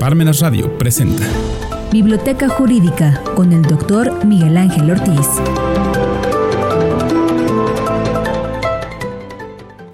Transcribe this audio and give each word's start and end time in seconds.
Parmenas 0.00 0.40
Radio 0.40 0.78
presenta 0.78 1.28
Biblioteca 1.92 2.48
Jurídica 2.48 3.22
con 3.36 3.52
el 3.52 3.60
doctor 3.60 4.24
Miguel 4.24 4.56
Ángel 4.56 4.90
Ortiz. 4.90 5.28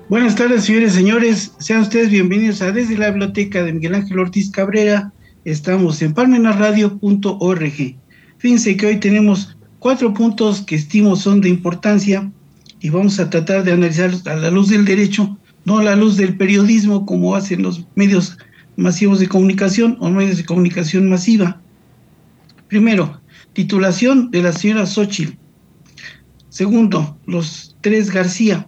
Buenas 0.08 0.36
tardes, 0.36 0.62
señores 0.62 0.92
y 0.92 0.96
señores. 0.98 1.52
Sean 1.58 1.80
ustedes 1.80 2.10
bienvenidos 2.10 2.62
a 2.62 2.70
Desde 2.70 2.96
la 2.96 3.10
Biblioteca 3.10 3.64
de 3.64 3.72
Miguel 3.72 3.96
Ángel 3.96 4.20
Ortiz 4.20 4.48
Cabrera. 4.48 5.12
Estamos 5.44 6.00
en 6.00 6.14
parmenasradio.org. 6.14 7.96
Fíjense 8.38 8.76
que 8.76 8.86
hoy 8.86 9.00
tenemos 9.00 9.58
cuatro 9.80 10.14
puntos 10.14 10.60
que 10.60 10.76
estimo 10.76 11.16
son 11.16 11.40
de 11.40 11.48
importancia 11.48 12.30
y 12.78 12.90
vamos 12.90 13.18
a 13.18 13.28
tratar 13.28 13.64
de 13.64 13.72
analizar 13.72 14.12
a 14.26 14.36
la 14.36 14.52
luz 14.52 14.68
del 14.68 14.84
derecho, 14.84 15.36
no 15.64 15.78
a 15.78 15.82
la 15.82 15.96
luz 15.96 16.16
del 16.16 16.36
periodismo 16.36 17.04
como 17.06 17.34
hacen 17.34 17.62
los 17.62 17.84
medios 17.96 18.38
masivos 18.76 19.20
de 19.20 19.28
comunicación 19.28 19.96
o 20.00 20.10
medios 20.10 20.36
de 20.36 20.44
comunicación 20.44 21.08
masiva. 21.08 21.60
Primero, 22.68 23.20
titulación 23.52 24.30
de 24.30 24.42
la 24.42 24.52
señora 24.52 24.86
Xochitl. 24.86 25.36
Segundo, 26.48 27.18
los 27.26 27.76
tres 27.80 28.10
García. 28.10 28.66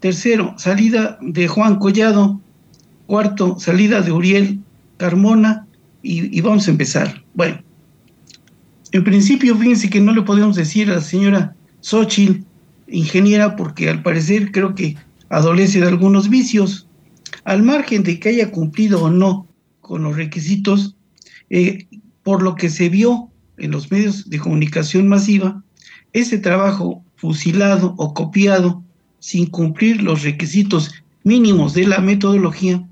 Tercero, 0.00 0.54
salida 0.58 1.18
de 1.20 1.48
Juan 1.48 1.78
Collado. 1.78 2.40
Cuarto, 3.06 3.58
salida 3.58 4.00
de 4.00 4.12
Uriel 4.12 4.60
Carmona. 4.96 5.66
Y, 6.02 6.40
vamos 6.40 6.68
a 6.68 6.70
empezar. 6.70 7.24
Bueno, 7.34 7.58
en 8.92 9.04
principio, 9.04 9.56
fíjense 9.56 9.88
que 9.88 10.00
no 10.00 10.12
le 10.12 10.22
podemos 10.22 10.56
decir 10.56 10.90
a 10.90 10.94
la 10.94 11.00
señora 11.00 11.56
Xochitl 11.80 12.44
ingeniera 12.88 13.56
porque 13.56 13.88
al 13.88 14.02
parecer 14.02 14.52
creo 14.52 14.74
que 14.74 14.96
adolece 15.30 15.80
de 15.80 15.88
algunos 15.88 16.28
vicios. 16.28 16.83
Al 17.44 17.62
margen 17.62 18.02
de 18.02 18.18
que 18.18 18.30
haya 18.30 18.50
cumplido 18.50 19.02
o 19.04 19.10
no 19.10 19.46
con 19.80 20.02
los 20.02 20.16
requisitos, 20.16 20.96
eh, 21.50 21.86
por 22.22 22.42
lo 22.42 22.54
que 22.54 22.70
se 22.70 22.88
vio 22.88 23.30
en 23.58 23.70
los 23.70 23.90
medios 23.90 24.28
de 24.28 24.38
comunicación 24.38 25.08
masiva, 25.08 25.62
ese 26.12 26.38
trabajo 26.38 27.04
fusilado 27.16 27.94
o 27.98 28.14
copiado 28.14 28.82
sin 29.18 29.46
cumplir 29.46 30.02
los 30.02 30.22
requisitos 30.22 30.92
mínimos 31.22 31.74
de 31.74 31.86
la 31.86 32.00
metodología 32.00 32.86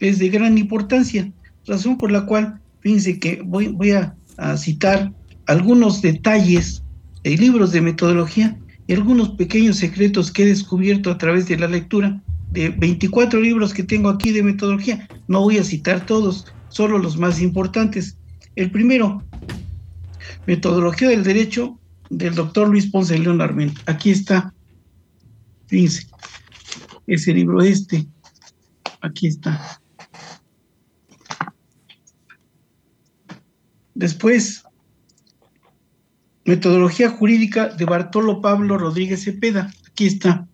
es 0.00 0.18
de 0.18 0.28
gran 0.28 0.58
importancia, 0.58 1.30
razón 1.66 1.98
por 1.98 2.10
la 2.10 2.24
cual, 2.26 2.60
fíjense 2.80 3.18
que 3.18 3.42
voy, 3.44 3.90
a 3.90 4.56
citar 4.56 5.12
algunos 5.46 6.00
detalles 6.00 6.82
de 7.24 7.36
libros 7.36 7.72
de 7.72 7.80
metodología 7.80 8.56
y 8.86 8.92
algunos 8.94 9.30
pequeños 9.30 9.76
secretos 9.76 10.30
que 10.30 10.44
he 10.44 10.46
descubierto 10.46 11.10
a 11.10 11.18
través 11.18 11.48
de 11.48 11.58
la 11.58 11.66
lectura 11.66 12.22
de 12.50 12.70
24 12.70 13.40
libros 13.40 13.74
que 13.74 13.82
tengo 13.82 14.08
aquí 14.08 14.32
de 14.32 14.42
metodología. 14.42 15.08
No 15.26 15.42
voy 15.42 15.58
a 15.58 15.64
citar 15.64 16.06
todos, 16.06 16.46
solo 16.68 16.98
los 16.98 17.16
más 17.16 17.40
importantes. 17.40 18.16
El 18.56 18.70
primero, 18.70 19.22
Metodología 20.46 21.08
del 21.08 21.24
Derecho 21.24 21.78
del 22.10 22.34
doctor 22.34 22.68
Luis 22.68 22.90
Ponce 22.90 23.18
León 23.18 23.40
Armenta. 23.40 23.80
Aquí 23.86 24.10
está. 24.10 24.54
Fíjense, 25.66 26.06
ese 27.06 27.34
libro 27.34 27.60
este. 27.60 28.06
Aquí 29.02 29.26
está. 29.26 29.80
Después, 33.94 34.64
Metodología 36.44 37.10
Jurídica 37.10 37.68
de 37.68 37.84
Bartolo 37.84 38.40
Pablo 38.40 38.78
Rodríguez 38.78 39.24
Cepeda. 39.24 39.70
Aquí 39.90 40.06
está. 40.06 40.48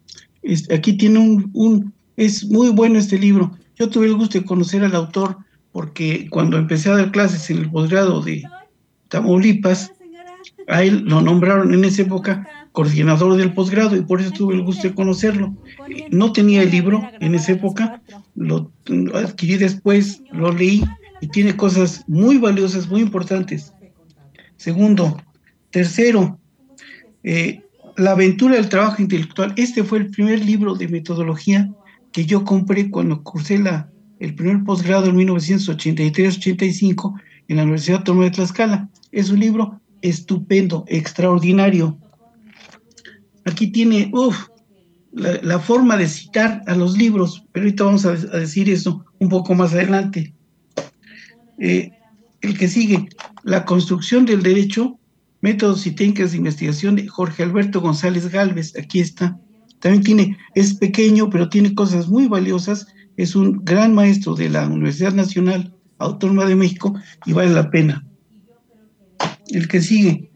Aquí 0.70 0.96
tiene 0.96 1.18
un, 1.18 1.50
un, 1.54 1.92
Es 2.16 2.44
muy 2.44 2.70
bueno 2.70 2.98
este 2.98 3.18
libro. 3.18 3.52
Yo 3.76 3.88
tuve 3.88 4.06
el 4.06 4.14
gusto 4.14 4.38
de 4.38 4.44
conocer 4.44 4.84
al 4.84 4.94
autor 4.94 5.38
porque 5.72 6.28
cuando 6.30 6.56
empecé 6.56 6.90
a 6.90 6.96
dar 6.96 7.10
clases 7.10 7.50
en 7.50 7.58
el 7.58 7.70
posgrado 7.70 8.20
de 8.20 8.44
Tamaulipas, 9.08 9.92
a 10.68 10.82
él 10.82 11.04
lo 11.04 11.20
nombraron 11.20 11.74
en 11.74 11.84
esa 11.84 12.02
época 12.02 12.48
coordinador 12.72 13.36
del 13.36 13.52
posgrado 13.52 13.96
y 13.96 14.02
por 14.02 14.20
eso 14.20 14.30
tuve 14.30 14.54
el 14.54 14.62
gusto 14.62 14.88
de 14.88 14.94
conocerlo. 14.94 15.54
No 16.10 16.32
tenía 16.32 16.62
el 16.62 16.70
libro 16.70 17.02
en 17.20 17.34
esa 17.34 17.52
época, 17.52 18.02
lo 18.34 18.70
adquirí 19.14 19.56
después, 19.56 20.22
lo 20.32 20.52
leí 20.52 20.84
y 21.20 21.28
tiene 21.28 21.56
cosas 21.56 22.04
muy 22.08 22.38
valiosas, 22.38 22.88
muy 22.88 23.00
importantes. 23.00 23.72
Segundo, 24.56 25.20
Tercero, 25.70 26.38
eh, 27.24 27.63
La 27.96 28.12
aventura 28.12 28.56
del 28.56 28.68
trabajo 28.68 29.00
intelectual. 29.00 29.52
Este 29.56 29.84
fue 29.84 29.98
el 29.98 30.10
primer 30.10 30.44
libro 30.44 30.74
de 30.74 30.88
metodología 30.88 31.70
que 32.12 32.26
yo 32.26 32.44
compré 32.44 32.90
cuando 32.90 33.22
cursé 33.22 33.62
el 34.18 34.34
primer 34.34 34.64
posgrado 34.64 35.06
en 35.06 35.16
1983-85 35.16 37.20
en 37.48 37.56
la 37.56 37.62
Universidad 37.62 37.98
Autónoma 37.98 38.24
de 38.24 38.32
Tlaxcala. 38.32 38.88
Es 39.12 39.30
un 39.30 39.40
libro 39.40 39.80
estupendo, 40.02 40.84
extraordinario. 40.88 41.96
Aquí 43.44 43.68
tiene, 43.68 44.10
uff, 44.12 44.48
la, 45.12 45.58
forma 45.60 45.96
de 45.96 46.08
citar 46.08 46.62
a 46.66 46.74
los 46.74 46.96
libros, 46.96 47.44
pero 47.52 47.64
ahorita 47.64 47.84
vamos 47.84 48.06
a, 48.06 48.10
a 48.10 48.38
decir 48.38 48.68
eso 48.68 49.04
un 49.20 49.28
poco 49.28 49.54
más 49.54 49.72
adelante. 49.72 50.34
Eh, 51.58 51.92
el 52.40 52.58
que 52.58 52.68
sigue, 52.68 53.08
la 53.44 53.64
construcción 53.64 54.26
del 54.26 54.42
derecho 54.42 54.98
Métodos 55.44 55.86
y 55.86 55.90
técnicas 55.90 56.30
de 56.30 56.38
investigación 56.38 56.96
de 56.96 57.06
Jorge 57.06 57.42
Alberto 57.42 57.82
González 57.82 58.30
Galvez, 58.30 58.72
aquí 58.78 59.00
está. 59.00 59.38
También 59.78 60.02
tiene, 60.02 60.38
es 60.54 60.72
pequeño, 60.72 61.28
pero 61.28 61.50
tiene 61.50 61.74
cosas 61.74 62.08
muy 62.08 62.28
valiosas. 62.28 62.86
Es 63.18 63.36
un 63.36 63.62
gran 63.62 63.94
maestro 63.94 64.34
de 64.34 64.48
la 64.48 64.66
Universidad 64.66 65.12
Nacional 65.12 65.74
Autónoma 65.98 66.46
de 66.46 66.56
México 66.56 66.94
y 67.26 67.34
vale 67.34 67.50
la 67.50 67.70
pena. 67.70 68.06
El 69.48 69.68
que 69.68 69.82
sigue, 69.82 70.30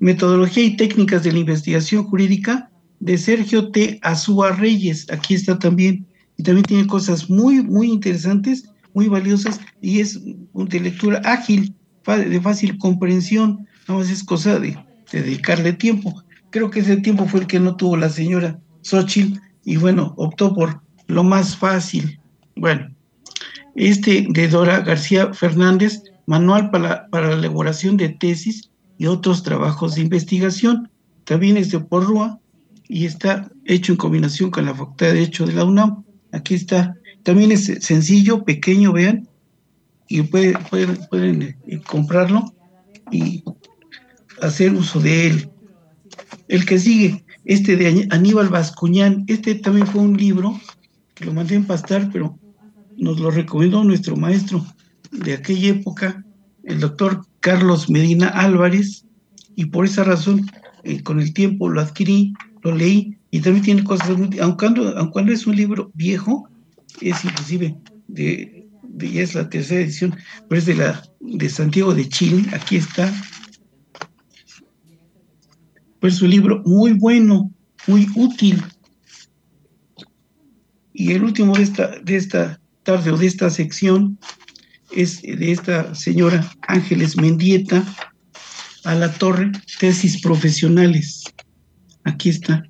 Metodología 0.00 0.64
y 0.64 0.76
técnicas 0.76 1.22
de 1.22 1.32
la 1.32 1.38
investigación 1.38 2.04
jurídica 2.04 2.70
de 3.00 3.16
Sergio 3.16 3.70
T. 3.70 4.00
Azúa 4.02 4.52
Reyes, 4.52 5.06
aquí 5.10 5.32
está 5.32 5.58
también. 5.58 6.06
Y 6.36 6.42
también 6.42 6.66
tiene 6.66 6.86
cosas 6.86 7.30
muy, 7.30 7.62
muy 7.62 7.90
interesantes, 7.90 8.68
muy 8.92 9.08
valiosas 9.08 9.62
y 9.80 10.00
es 10.00 10.20
de 10.22 10.78
lectura 10.80 11.22
ágil, 11.24 11.74
de 12.04 12.40
fácil 12.42 12.76
comprensión 12.76 13.66
Nada 13.88 14.00
más 14.00 14.10
es 14.10 14.22
cosa 14.22 14.58
de, 14.58 14.78
dedicarle 15.10 15.72
tiempo. 15.72 16.22
Creo 16.50 16.70
que 16.70 16.80
ese 16.80 16.96
tiempo 16.98 17.26
fue 17.26 17.40
el 17.40 17.46
que 17.46 17.60
no 17.60 17.76
tuvo 17.76 17.96
la 17.96 18.08
señora 18.08 18.58
Xochitl 18.82 19.40
y 19.64 19.76
bueno, 19.76 20.14
optó 20.16 20.54
por 20.54 20.80
lo 21.06 21.24
más 21.24 21.56
fácil. 21.56 22.18
Bueno, 22.56 22.94
este 23.74 24.26
de 24.28 24.48
Dora 24.48 24.80
García 24.80 25.32
Fernández, 25.32 26.02
manual 26.26 26.70
para, 26.70 27.08
para 27.08 27.30
la 27.30 27.36
elaboración 27.36 27.96
de 27.96 28.10
tesis 28.10 28.70
y 28.98 29.06
otros 29.06 29.42
trabajos 29.42 29.94
de 29.94 30.02
investigación. 30.02 30.90
También 31.24 31.56
es 31.56 31.70
de 31.70 31.80
Porrúa 31.80 32.38
y 32.88 33.06
está 33.06 33.50
hecho 33.64 33.92
en 33.92 33.98
combinación 33.98 34.50
con 34.50 34.66
la 34.66 34.74
Facultad 34.74 35.06
de 35.06 35.14
Derecho 35.14 35.46
de 35.46 35.54
la 35.54 35.64
UNAM. 35.64 36.04
Aquí 36.32 36.54
está. 36.54 36.96
También 37.22 37.52
es 37.52 37.66
sencillo, 37.80 38.44
pequeño, 38.44 38.92
vean, 38.92 39.28
y 40.08 40.22
pueden, 40.22 40.54
pueden, 40.68 40.98
pueden 41.08 41.42
eh, 41.42 41.80
comprarlo 41.86 42.52
y 43.10 43.42
hacer 44.42 44.72
uso 44.74 45.00
de 45.00 45.28
él. 45.28 45.50
El 46.48 46.66
que 46.66 46.78
sigue, 46.78 47.24
este 47.44 47.76
de 47.76 48.06
Aníbal 48.10 48.48
Vascuñán, 48.48 49.24
este 49.26 49.54
también 49.54 49.86
fue 49.86 50.02
un 50.02 50.16
libro 50.16 50.60
que 51.14 51.24
lo 51.24 51.32
mandé 51.32 51.54
en 51.54 51.64
pastar, 51.64 52.10
pero 52.12 52.38
nos 52.96 53.18
lo 53.20 53.30
recomendó 53.30 53.82
nuestro 53.84 54.16
maestro 54.16 54.64
de 55.10 55.34
aquella 55.34 55.68
época, 55.70 56.24
el 56.64 56.80
doctor 56.80 57.24
Carlos 57.40 57.90
Medina 57.90 58.28
Álvarez, 58.28 59.04
y 59.56 59.66
por 59.66 59.84
esa 59.84 60.04
razón, 60.04 60.50
eh, 60.84 61.02
con 61.02 61.20
el 61.20 61.32
tiempo 61.32 61.68
lo 61.68 61.80
adquirí, 61.80 62.32
lo 62.62 62.74
leí, 62.74 63.16
y 63.30 63.40
también 63.40 63.64
tiene 63.64 63.84
cosas, 63.84 64.16
muy, 64.16 64.38
aunque, 64.38 64.66
aunque 64.96 65.32
es 65.32 65.46
un 65.46 65.56
libro 65.56 65.90
viejo, 65.94 66.48
es 67.00 67.24
inclusive 67.24 67.76
de, 68.08 68.68
es 69.00 69.34
la 69.34 69.48
tercera 69.48 69.80
edición, 69.80 70.14
pero 70.48 70.58
es 70.58 70.66
de 70.66 70.74
la 70.74 71.02
de 71.20 71.48
Santiago 71.48 71.94
de 71.94 72.08
Chile, 72.08 72.44
aquí 72.52 72.76
está, 72.76 73.12
pues 76.02 76.20
un 76.20 76.30
libro 76.30 76.60
muy 76.66 76.94
bueno, 76.94 77.52
muy 77.86 78.08
útil. 78.16 78.60
Y 80.92 81.12
el 81.12 81.22
último 81.22 81.54
de 81.54 81.62
esta, 81.62 82.00
de 82.00 82.16
esta 82.16 82.60
tarde 82.82 83.12
o 83.12 83.16
de 83.16 83.26
esta 83.28 83.48
sección 83.50 84.18
es 84.90 85.22
de 85.22 85.52
esta 85.52 85.94
señora 85.94 86.50
Ángeles 86.66 87.16
Mendieta 87.16 87.84
a 88.82 88.96
la 88.96 89.12
torre, 89.12 89.52
tesis 89.78 90.20
profesionales. 90.20 91.22
Aquí 92.02 92.30
está. 92.30 92.64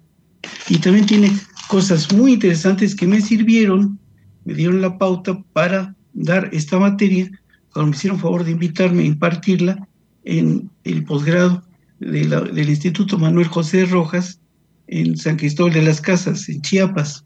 Y 0.68 0.76
también 0.76 1.06
tiene 1.06 1.32
cosas 1.68 2.12
muy 2.12 2.34
interesantes 2.34 2.94
que 2.94 3.06
me 3.06 3.22
sirvieron, 3.22 3.98
me 4.44 4.52
dieron 4.52 4.82
la 4.82 4.98
pauta 4.98 5.42
para 5.54 5.96
dar 6.12 6.50
esta 6.52 6.78
materia, 6.78 7.30
cuando 7.72 7.92
me 7.92 7.96
hicieron 7.96 8.20
favor 8.20 8.44
de 8.44 8.50
invitarme 8.50 9.04
a 9.04 9.06
impartirla 9.06 9.88
en 10.22 10.70
el 10.84 11.02
posgrado 11.04 11.64
del 12.10 12.68
Instituto 12.68 13.18
Manuel 13.18 13.46
José 13.46 13.86
Rojas 13.86 14.40
en 14.88 15.16
San 15.16 15.36
Cristóbal 15.36 15.72
de 15.72 15.82
las 15.82 16.00
Casas, 16.00 16.48
en 16.48 16.60
Chiapas. 16.62 17.24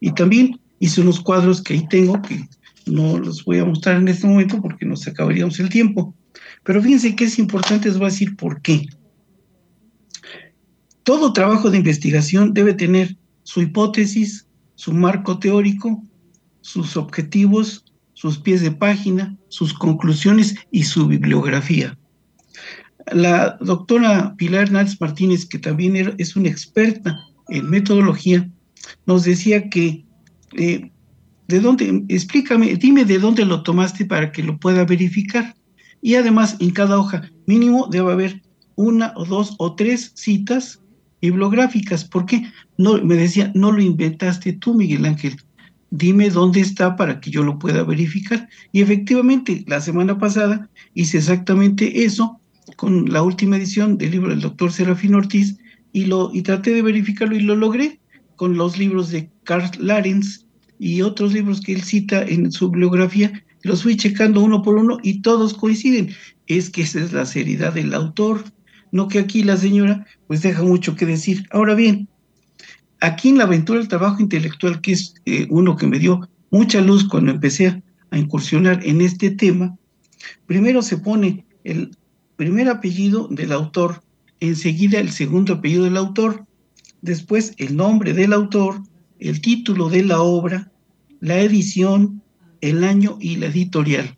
Y 0.00 0.12
también 0.12 0.60
hice 0.78 1.00
unos 1.00 1.20
cuadros 1.20 1.62
que 1.62 1.74
ahí 1.74 1.86
tengo, 1.88 2.20
que 2.22 2.48
no 2.86 3.18
los 3.18 3.44
voy 3.44 3.58
a 3.58 3.64
mostrar 3.64 3.96
en 3.96 4.08
este 4.08 4.26
momento 4.26 4.60
porque 4.60 4.86
nos 4.86 5.06
acabaríamos 5.06 5.58
el 5.60 5.68
tiempo. 5.68 6.14
Pero 6.64 6.82
fíjense 6.82 7.16
que 7.16 7.24
es 7.24 7.38
importante, 7.38 7.88
les 7.88 7.98
voy 7.98 8.06
a 8.06 8.10
decir 8.10 8.36
por 8.36 8.60
qué. 8.62 8.86
Todo 11.02 11.32
trabajo 11.32 11.70
de 11.70 11.78
investigación 11.78 12.54
debe 12.54 12.74
tener 12.74 13.16
su 13.42 13.60
hipótesis, 13.60 14.46
su 14.76 14.92
marco 14.92 15.38
teórico, 15.38 16.02
sus 16.60 16.96
objetivos, 16.96 17.84
sus 18.14 18.38
pies 18.38 18.62
de 18.62 18.70
página, 18.70 19.36
sus 19.48 19.74
conclusiones 19.74 20.54
y 20.70 20.84
su 20.84 21.08
bibliografía. 21.08 21.98
La 23.10 23.56
doctora 23.60 24.34
Pilar 24.36 24.64
Hernández 24.64 25.00
Martínez, 25.00 25.46
que 25.46 25.58
también 25.58 26.14
es 26.18 26.36
una 26.36 26.48
experta 26.48 27.18
en 27.48 27.68
metodología, 27.68 28.48
nos 29.06 29.24
decía 29.24 29.68
que, 29.68 30.04
eh, 30.56 30.90
¿de 31.48 31.60
dónde? 31.60 32.04
Explícame, 32.08 32.76
dime 32.76 33.04
de 33.04 33.18
dónde 33.18 33.44
lo 33.44 33.62
tomaste 33.62 34.04
para 34.04 34.30
que 34.30 34.42
lo 34.42 34.58
pueda 34.58 34.84
verificar. 34.84 35.54
Y 36.00 36.14
además, 36.14 36.56
en 36.60 36.70
cada 36.70 36.98
hoja 36.98 37.30
mínimo 37.46 37.88
debe 37.90 38.12
haber 38.12 38.42
una 38.76 39.12
o 39.16 39.24
dos 39.24 39.54
o 39.58 39.74
tres 39.74 40.12
citas 40.14 40.80
bibliográficas. 41.20 42.04
¿Por 42.04 42.26
qué? 42.26 42.50
No, 42.78 43.02
me 43.02 43.14
decía, 43.14 43.52
no 43.54 43.72
lo 43.72 43.82
inventaste 43.82 44.52
tú, 44.54 44.74
Miguel 44.74 45.06
Ángel 45.06 45.36
dime 45.92 46.30
dónde 46.30 46.60
está 46.60 46.96
para 46.96 47.20
que 47.20 47.30
yo 47.30 47.42
lo 47.44 47.58
pueda 47.58 47.84
verificar. 47.84 48.48
Y 48.72 48.80
efectivamente, 48.80 49.62
la 49.68 49.80
semana 49.80 50.18
pasada 50.18 50.68
hice 50.94 51.18
exactamente 51.18 52.04
eso 52.04 52.40
con 52.82 53.12
la 53.12 53.22
última 53.22 53.58
edición 53.58 53.96
del 53.96 54.10
libro 54.10 54.30
del 54.30 54.40
doctor 54.40 54.72
Serafín 54.72 55.14
Ortiz 55.14 55.56
y, 55.92 56.06
lo, 56.06 56.32
y 56.34 56.42
traté 56.42 56.74
de 56.74 56.82
verificarlo 56.82 57.36
y 57.36 57.40
lo 57.40 57.54
logré 57.54 58.00
con 58.34 58.56
los 58.56 58.76
libros 58.76 59.10
de 59.10 59.30
Karl 59.44 59.70
Larens 59.78 60.48
y 60.80 61.00
otros 61.02 61.32
libros 61.32 61.60
que 61.60 61.74
él 61.74 61.82
cita 61.84 62.24
en 62.24 62.50
su 62.50 62.72
bibliografía. 62.72 63.44
Los 63.62 63.84
fui 63.84 63.96
checando 63.96 64.40
uno 64.40 64.62
por 64.62 64.74
uno 64.74 64.98
y 65.00 65.22
todos 65.22 65.54
coinciden. 65.54 66.10
Es 66.48 66.70
que 66.70 66.82
esa 66.82 66.98
es 66.98 67.12
la 67.12 67.24
seriedad 67.24 67.72
del 67.72 67.94
autor, 67.94 68.42
no 68.90 69.06
que 69.06 69.20
aquí 69.20 69.44
la 69.44 69.56
señora 69.56 70.04
pues 70.26 70.42
deja 70.42 70.64
mucho 70.64 70.96
que 70.96 71.06
decir. 71.06 71.46
Ahora 71.52 71.76
bien, 71.76 72.08
aquí 72.98 73.28
en 73.28 73.38
la 73.38 73.44
aventura 73.44 73.78
del 73.78 73.86
trabajo 73.86 74.20
intelectual, 74.20 74.80
que 74.80 74.90
es 74.90 75.14
eh, 75.24 75.46
uno 75.50 75.76
que 75.76 75.86
me 75.86 76.00
dio 76.00 76.28
mucha 76.50 76.80
luz 76.80 77.04
cuando 77.04 77.30
empecé 77.30 77.80
a 78.10 78.18
incursionar 78.18 78.80
en 78.84 79.00
este 79.02 79.30
tema, 79.30 79.78
primero 80.48 80.82
se 80.82 80.96
pone 80.96 81.46
el 81.62 81.96
primer 82.36 82.68
apellido 82.68 83.28
del 83.28 83.52
autor, 83.52 84.02
enseguida 84.40 84.98
el 84.98 85.10
segundo 85.10 85.54
apellido 85.54 85.84
del 85.84 85.96
autor, 85.96 86.46
después 87.00 87.54
el 87.58 87.76
nombre 87.76 88.12
del 88.12 88.32
autor, 88.32 88.82
el 89.18 89.40
título 89.40 89.88
de 89.88 90.04
la 90.04 90.20
obra, 90.20 90.70
la 91.20 91.38
edición, 91.40 92.22
el 92.60 92.84
año 92.84 93.18
y 93.20 93.36
la 93.36 93.46
editorial. 93.46 94.16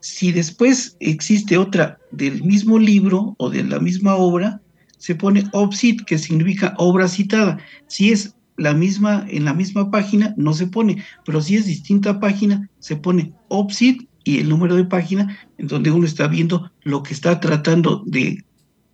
Si 0.00 0.32
después 0.32 0.96
existe 1.00 1.56
otra 1.56 1.98
del 2.10 2.42
mismo 2.42 2.78
libro 2.78 3.34
o 3.38 3.50
de 3.50 3.64
la 3.64 3.78
misma 3.78 4.16
obra, 4.16 4.60
se 4.98 5.14
pone 5.14 5.44
OPSIT, 5.52 6.04
que 6.04 6.18
significa 6.18 6.74
obra 6.78 7.08
citada. 7.08 7.58
Si 7.88 8.10
es 8.10 8.34
la 8.56 8.72
misma, 8.72 9.26
en 9.28 9.44
la 9.44 9.54
misma 9.54 9.90
página, 9.90 10.34
no 10.36 10.54
se 10.54 10.66
pone, 10.66 11.02
pero 11.24 11.40
si 11.40 11.56
es 11.56 11.66
distinta 11.66 12.20
página, 12.20 12.68
se 12.78 12.96
pone 12.96 13.32
OPSIT 13.48 14.08
y 14.24 14.38
el 14.38 14.48
número 14.48 14.74
de 14.74 14.84
página 14.84 15.38
en 15.58 15.68
donde 15.68 15.90
uno 15.90 16.06
está 16.06 16.26
viendo 16.26 16.70
lo 16.82 17.02
que 17.02 17.14
está 17.14 17.40
tratando 17.40 18.02
de 18.06 18.44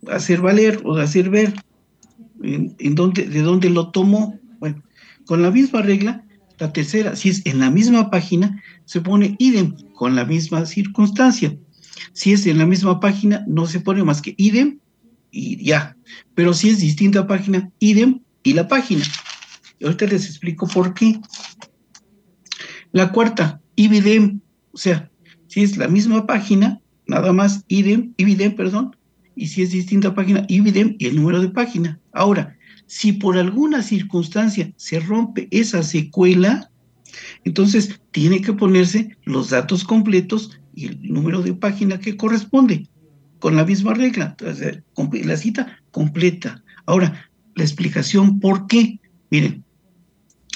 hacer 0.09 0.41
valer 0.41 0.81
o 0.83 0.95
de 0.95 1.03
hacer 1.03 1.29
ver, 1.29 1.53
en, 2.43 2.75
de 2.77 3.41
dónde 3.41 3.69
lo 3.69 3.89
tomó. 3.91 4.39
Bueno, 4.59 4.83
con 5.25 5.41
la 5.41 5.51
misma 5.51 5.81
regla, 5.81 6.23
la 6.59 6.73
tercera, 6.73 7.15
si 7.15 7.29
es 7.29 7.45
en 7.45 7.59
la 7.59 7.71
misma 7.71 8.09
página, 8.09 8.61
se 8.85 9.01
pone 9.01 9.35
idem 9.39 9.75
con 9.93 10.15
la 10.15 10.25
misma 10.25 10.65
circunstancia. 10.65 11.57
Si 12.13 12.33
es 12.33 12.45
en 12.45 12.57
la 12.57 12.65
misma 12.65 12.99
página, 12.99 13.43
no 13.47 13.65
se 13.67 13.79
pone 13.79 14.03
más 14.03 14.21
que 14.21 14.35
idem 14.37 14.79
y 15.31 15.63
ya. 15.63 15.95
Pero 16.35 16.53
si 16.53 16.69
es 16.69 16.79
distinta 16.79 17.25
página, 17.25 17.71
idem 17.79 18.19
y 18.43 18.53
la 18.53 18.67
página. 18.67 19.03
Y 19.79 19.85
ahorita 19.85 20.05
les 20.07 20.25
explico 20.25 20.67
por 20.67 20.93
qué. 20.93 21.19
La 22.91 23.11
cuarta, 23.11 23.61
ibidem, 23.75 24.41
o 24.71 24.77
sea, 24.77 25.10
si 25.51 25.63
es 25.63 25.75
la 25.75 25.89
misma 25.89 26.25
página, 26.25 26.79
nada 27.07 27.33
más 27.33 27.65
idem, 27.67 28.13
perdón, 28.55 28.95
y 29.35 29.47
si 29.47 29.63
es 29.63 29.71
distinta 29.71 30.15
página, 30.15 30.45
ibidem 30.47 30.95
y 30.97 31.07
el 31.07 31.17
número 31.17 31.41
de 31.41 31.49
página. 31.49 31.99
Ahora, 32.13 32.55
si 32.85 33.11
por 33.11 33.37
alguna 33.37 33.81
circunstancia 33.81 34.71
se 34.77 35.01
rompe 35.01 35.49
esa 35.51 35.83
secuela, 35.83 36.71
entonces 37.43 37.99
tiene 38.11 38.39
que 38.39 38.53
ponerse 38.53 39.17
los 39.25 39.49
datos 39.49 39.83
completos 39.83 40.57
y 40.73 40.85
el 40.85 41.01
número 41.11 41.41
de 41.41 41.53
página 41.53 41.99
que 41.99 42.15
corresponde 42.15 42.87
con 43.39 43.57
la 43.57 43.65
misma 43.65 43.93
regla, 43.93 44.37
la 44.39 45.35
cita 45.35 45.79
completa. 45.91 46.63
Ahora, 46.85 47.29
la 47.55 47.63
explicación 47.63 48.39
por 48.39 48.67
qué. 48.67 49.01
Miren, 49.29 49.65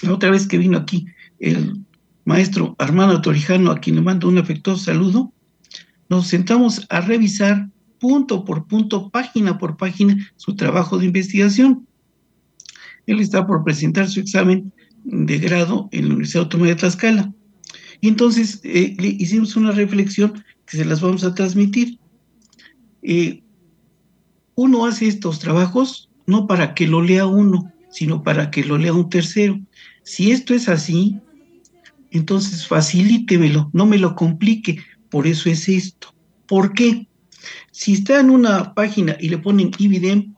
la 0.03 0.13
otra 0.13 0.31
vez 0.31 0.47
que 0.47 0.57
vino 0.57 0.77
aquí 0.77 1.05
el 1.39 1.84
maestro 2.25 2.75
Armando 2.79 3.21
Torijano, 3.21 3.71
a 3.71 3.79
quien 3.79 3.95
le 3.95 4.01
mando 4.01 4.27
un 4.27 4.37
afectuoso 4.37 4.83
saludo, 4.83 5.31
nos 6.09 6.27
sentamos 6.27 6.85
a 6.89 7.01
revisar 7.01 7.69
punto 7.99 8.43
por 8.43 8.67
punto, 8.67 9.09
página 9.09 9.57
por 9.57 9.77
página, 9.77 10.17
su 10.35 10.55
trabajo 10.55 10.97
de 10.97 11.05
investigación. 11.05 11.87
Él 13.05 13.19
está 13.19 13.47
por 13.47 13.63
presentar 13.63 14.07
su 14.07 14.19
examen 14.19 14.73
de 15.03 15.37
grado 15.37 15.87
en 15.91 16.07
la 16.07 16.13
Universidad 16.13 16.43
Autónoma 16.43 16.69
de 16.69 16.75
Tlaxcala. 16.75 17.33
Y 18.01 18.07
entonces 18.07 18.59
eh, 18.63 18.95
le 18.99 19.07
hicimos 19.07 19.55
una 19.55 19.71
reflexión 19.71 20.43
que 20.65 20.77
se 20.77 20.85
las 20.85 21.01
vamos 21.01 21.23
a 21.23 21.33
transmitir. 21.33 21.99
Eh, 23.03 23.43
uno 24.55 24.85
hace 24.85 25.07
estos 25.07 25.39
trabajos 25.39 26.09
no 26.25 26.47
para 26.47 26.73
que 26.73 26.87
lo 26.87 27.01
lea 27.01 27.27
uno, 27.27 27.71
sino 27.89 28.23
para 28.23 28.49
que 28.49 28.63
lo 28.63 28.77
lea 28.77 28.93
un 28.93 29.09
tercero. 29.09 29.59
Si 30.03 30.31
esto 30.31 30.53
es 30.53 30.69
así, 30.69 31.19
entonces 32.17 32.67
facilítemelo, 32.67 33.69
no 33.73 33.85
me 33.85 33.97
lo 33.97 34.15
complique, 34.15 34.79
por 35.09 35.27
eso 35.27 35.49
es 35.49 35.67
esto. 35.69 36.13
¿Por 36.47 36.73
qué? 36.73 37.07
Si 37.71 37.93
está 37.93 38.19
en 38.19 38.29
una 38.29 38.73
página 38.73 39.17
y 39.19 39.29
le 39.29 39.37
ponen 39.37 39.71
IBIDEM, 39.77 40.33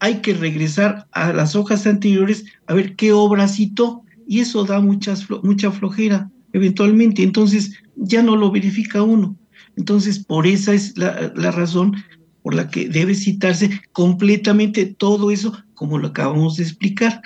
hay 0.00 0.20
que 0.20 0.34
regresar 0.34 1.06
a 1.12 1.32
las 1.32 1.56
hojas 1.56 1.86
anteriores 1.86 2.44
a 2.66 2.74
ver 2.74 2.96
qué 2.96 3.12
obra 3.12 3.48
citó 3.48 4.02
y 4.26 4.40
eso 4.40 4.64
da 4.64 4.80
muchas, 4.80 5.26
mucha 5.42 5.70
flojera 5.70 6.30
eventualmente, 6.52 7.22
entonces 7.22 7.74
ya 7.96 8.22
no 8.22 8.36
lo 8.36 8.50
verifica 8.50 9.02
uno. 9.02 9.36
Entonces, 9.76 10.20
por 10.20 10.46
esa 10.46 10.72
es 10.72 10.96
la, 10.96 11.32
razón 11.50 11.96
por 12.42 12.54
la 12.54 12.68
que 12.68 12.88
debe 12.88 13.14
citarse 13.14 13.80
completamente 13.92 14.86
todo 14.86 15.30
eso, 15.30 15.52
como 15.74 15.98
lo 15.98 16.08
acabamos 16.08 16.56
de 16.56 16.62
explicar. 16.62 17.22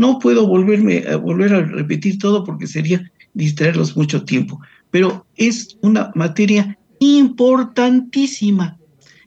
No 0.00 0.18
puedo 0.18 0.46
volverme 0.46 1.04
a 1.06 1.16
volver 1.16 1.52
a 1.52 1.60
repetir 1.60 2.18
todo 2.18 2.42
porque 2.42 2.66
sería 2.66 3.12
distraerlos 3.34 3.98
mucho 3.98 4.24
tiempo, 4.24 4.58
pero 4.90 5.26
es 5.36 5.76
una 5.82 6.10
materia 6.14 6.78
importantísima. 7.00 8.78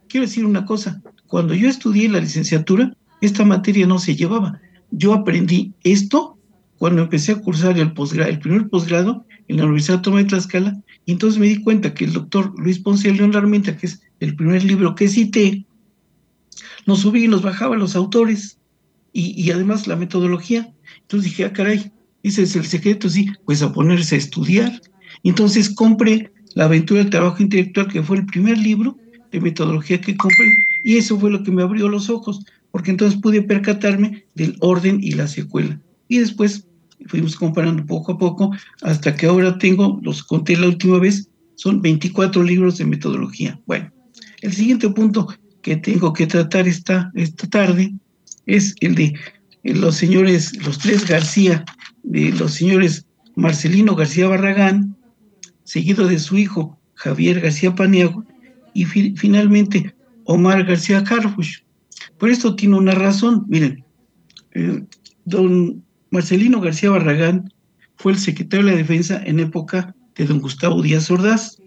Quiero 0.08 0.26
decir 0.26 0.44
una 0.44 0.66
cosa, 0.66 1.00
cuando 1.28 1.54
yo 1.54 1.70
estudié 1.70 2.10
la 2.10 2.20
licenciatura, 2.20 2.92
esta 3.22 3.46
materia 3.46 3.86
no 3.86 4.00
se 4.00 4.16
llevaba. 4.16 4.60
Yo 4.90 5.14
aprendí 5.14 5.74
esto 5.84 6.40
cuando 6.80 7.04
empecé 7.04 7.34
a 7.34 7.40
cursar 7.40 7.78
el, 7.78 7.94
el 8.28 8.40
primer 8.40 8.68
posgrado 8.68 9.28
en 9.50 9.58
la 9.58 9.66
Universidad 9.66 9.98
Autónoma 9.98 10.24
de 10.24 10.30
Tlaxcala, 10.30 10.82
y 11.06 11.12
entonces 11.12 11.40
me 11.40 11.50
di 11.50 11.62
cuenta 11.62 11.94
que 11.94 12.06
el 12.06 12.14
doctor 12.14 12.52
Luis 12.58 12.80
Ponce 12.80 13.10
de 13.10 13.14
León 13.14 13.34
Larmenta, 13.34 13.78
que 13.78 13.86
es 13.86 14.02
el 14.20 14.36
primer 14.36 14.64
libro 14.64 14.96
que 14.96 15.08
cité, 15.08 15.68
nos 16.88 17.02
subía 17.02 17.26
y 17.26 17.28
nos 17.28 17.44
bajaba 17.44 17.76
los 17.76 17.96
autores 17.96 18.58
y, 19.14 19.52
además 19.52 19.88
la 19.88 19.96
metodología. 19.96 20.74
Entonces 21.02 21.32
dije, 21.32 21.46
ah, 21.46 21.54
caray, 21.54 21.92
ese 22.24 22.44
es 22.44 22.56
el 22.56 22.66
secreto, 22.66 23.10
sí, 23.10 23.28
pues 23.46 23.62
a 23.62 23.72
ponerse 23.72 24.16
a 24.16 24.18
estudiar. 24.18 24.82
entonces 25.24 25.70
compré 25.70 26.32
La 26.56 26.66
aventura 26.66 27.02
del 27.02 27.10
trabajo 27.10 27.42
intelectual, 27.42 27.88
que 27.88 28.04
fue 28.04 28.18
el 28.18 28.26
primer 28.26 28.58
libro 28.58 28.98
de 29.32 29.42
metodología 29.42 30.00
que 30.00 30.16
compré, 30.16 30.54
y 30.84 30.98
eso 30.98 31.20
fue 31.20 31.32
lo 31.32 31.42
que 31.42 31.52
me 31.52 31.64
abrió 31.64 31.88
los 31.90 32.10
ojos, 32.12 32.46
porque 32.70 32.92
entonces 32.92 33.20
pude 33.20 33.42
percatarme 33.42 34.26
del 34.36 34.56
orden 34.60 35.00
y 35.02 35.14
la 35.14 35.28
secuela. 35.28 35.80
Y 36.08 36.20
después 36.20 36.68
fuimos 37.08 37.36
comparando 37.36 37.86
poco 37.86 38.14
a 38.14 38.18
poco 38.18 38.52
hasta 38.84 39.16
que 39.16 39.26
ahora 39.26 39.58
tengo, 39.58 40.00
los 40.04 40.24
conté 40.24 40.56
la 40.56 40.68
última 40.68 41.00
vez, 41.00 41.30
son 41.56 41.82
24 41.82 42.44
libros 42.44 42.78
de 42.78 42.86
metodología. 42.86 43.60
Bueno, 43.66 43.92
el 44.42 44.54
siguiente 44.54 44.90
punto 44.90 45.28
que 45.62 45.78
tengo 45.78 46.14
que 46.14 46.28
tratar 46.28 46.68
esta, 46.68 47.12
esta 47.16 47.48
tarde 47.48 47.94
es 48.46 48.76
el 48.82 48.96
de 48.96 49.14
los 49.64 49.96
señores, 49.96 50.56
los 50.66 50.78
tres 50.80 51.08
García, 51.08 51.64
de 52.04 52.32
los 52.32 52.54
señores 52.54 53.06
Marcelino 53.36 53.96
García 53.96 54.28
Barragán, 54.28 54.96
seguido 55.64 56.08
de 56.08 56.20
su 56.20 56.38
hijo 56.38 56.78
Javier 56.96 57.40
García 57.40 57.74
Paniagua, 57.74 58.26
y 58.74 58.86
finalmente 58.86 59.96
Omar 60.26 60.66
García 60.66 61.04
Carfush. 61.04 61.60
Por 62.18 62.30
esto 62.30 62.56
tiene 62.56 62.76
una 62.76 62.94
razón, 62.94 63.46
miren, 63.48 63.84
eh, 64.54 64.84
don 65.26 65.84
Marcelino 66.10 66.60
García 66.60 66.90
Barragán 66.90 67.52
fue 67.98 68.14
el 68.14 68.18
secretario 68.18 68.66
de 68.66 68.72
la 68.72 68.78
Defensa 68.78 69.22
en 69.26 69.40
época 69.40 69.96
de 70.16 70.26
don 70.26 70.40
Gustavo 70.40 70.82
Díaz 70.82 71.10
Ordaz. 71.10 71.60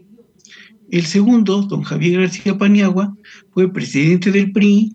El 0.91 1.05
segundo, 1.05 1.63
don 1.63 1.83
Javier 1.83 2.21
García 2.21 2.57
Paniagua, 2.57 3.17
fue 3.51 3.73
presidente 3.73 4.31
del 4.31 4.53
PRI 4.53 4.95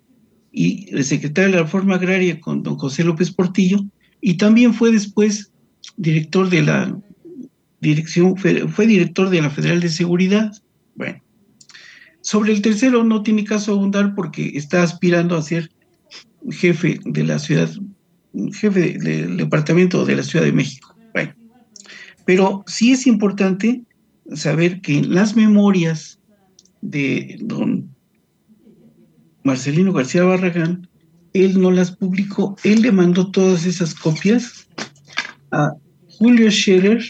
y 0.52 0.94
el 0.94 1.04
secretario 1.04 1.50
de 1.50 1.56
la 1.56 1.62
Reforma 1.62 1.94
Agraria 1.94 2.40
con 2.40 2.62
don 2.62 2.76
José 2.76 3.04
López 3.04 3.30
Portillo, 3.30 3.80
y 4.20 4.34
también 4.34 4.74
fue 4.74 4.92
después 4.92 5.50
director 5.96 6.48
de 6.50 6.62
la 6.62 6.96
dirección, 7.80 8.36
fue 8.36 8.86
director 8.86 9.30
de 9.30 9.42
la 9.42 9.50
Federal 9.50 9.80
de 9.80 9.88
Seguridad. 9.88 10.52
Bueno, 10.94 11.20
sobre 12.20 12.52
el 12.52 12.62
tercero 12.62 13.02
no 13.02 13.22
tiene 13.22 13.44
caso 13.44 13.72
abundar 13.72 14.14
porque 14.14 14.52
está 14.54 14.82
aspirando 14.82 15.36
a 15.36 15.42
ser 15.42 15.70
jefe 16.50 17.00
de 17.04 17.24
la 17.24 17.38
ciudad, 17.38 17.70
jefe 18.52 18.98
del 18.98 19.36
departamento 19.36 20.04
de 20.04 20.16
la 20.16 20.22
Ciudad 20.22 20.44
de 20.44 20.52
México. 20.52 20.94
Bueno, 21.12 21.34
pero 22.24 22.62
sí 22.66 22.92
es 22.92 23.06
importante 23.06 23.82
saber 24.34 24.80
que 24.80 24.98
en 24.98 25.14
las 25.14 25.34
memorias 25.34 26.20
de 26.80 27.38
don 27.40 27.81
Marcelino 29.44 29.92
García 29.92 30.24
Barragán, 30.24 30.88
él 31.32 31.60
no 31.60 31.70
las 31.70 31.92
publicó, 31.92 32.56
él 32.62 32.82
le 32.82 32.92
mandó 32.92 33.30
todas 33.30 33.64
esas 33.64 33.94
copias 33.94 34.68
a 35.50 35.72
Julio 36.08 36.50
Scherer 36.50 37.02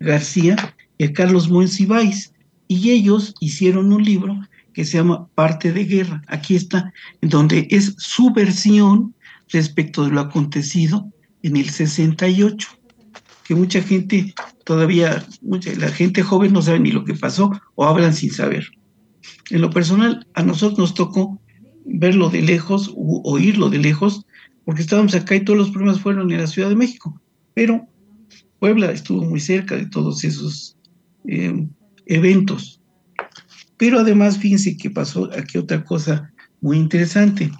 García 0.00 0.74
y 0.98 1.04
a 1.04 1.12
Carlos 1.12 1.48
Monsiváis, 1.48 2.32
y 2.68 2.90
ellos 2.90 3.34
hicieron 3.40 3.92
un 3.92 4.02
libro 4.02 4.40
que 4.72 4.84
se 4.84 4.96
llama 4.96 5.28
Parte 5.34 5.72
de 5.72 5.84
Guerra. 5.84 6.22
Aquí 6.28 6.56
está, 6.56 6.92
donde 7.20 7.68
es 7.70 7.94
su 7.98 8.32
versión 8.32 9.14
respecto 9.48 10.04
de 10.04 10.12
lo 10.12 10.20
acontecido 10.20 11.06
en 11.42 11.56
el 11.56 11.68
68, 11.68 12.68
que 13.44 13.54
mucha 13.54 13.82
gente 13.82 14.34
todavía, 14.64 15.24
mucha, 15.42 15.74
la 15.74 15.90
gente 15.90 16.22
joven 16.22 16.52
no 16.52 16.62
sabe 16.62 16.80
ni 16.80 16.92
lo 16.92 17.04
que 17.04 17.14
pasó 17.14 17.50
o 17.74 17.84
hablan 17.84 18.14
sin 18.14 18.30
saber. 18.30 18.66
En 19.50 19.60
lo 19.60 19.70
personal, 19.70 20.26
a 20.34 20.42
nosotros 20.42 20.78
nos 20.78 20.94
tocó 20.94 21.40
verlo 21.84 22.30
de 22.30 22.42
lejos, 22.42 22.90
u 22.94 23.22
oírlo 23.24 23.68
de 23.70 23.78
lejos, 23.78 24.24
porque 24.64 24.82
estábamos 24.82 25.14
acá 25.14 25.34
y 25.34 25.44
todos 25.44 25.58
los 25.58 25.70
problemas 25.70 26.00
fueron 26.00 26.30
en 26.30 26.38
la 26.38 26.46
Ciudad 26.46 26.68
de 26.68 26.76
México. 26.76 27.20
Pero 27.54 27.86
Puebla 28.58 28.92
estuvo 28.92 29.22
muy 29.24 29.40
cerca 29.40 29.76
de 29.76 29.86
todos 29.86 30.24
esos 30.24 30.76
eh, 31.26 31.66
eventos. 32.06 32.80
Pero 33.76 33.98
además, 33.98 34.38
fíjense 34.38 34.76
que 34.76 34.90
pasó 34.90 35.28
aquí 35.36 35.58
otra 35.58 35.82
cosa 35.84 36.32
muy 36.60 36.78
interesante. 36.78 37.50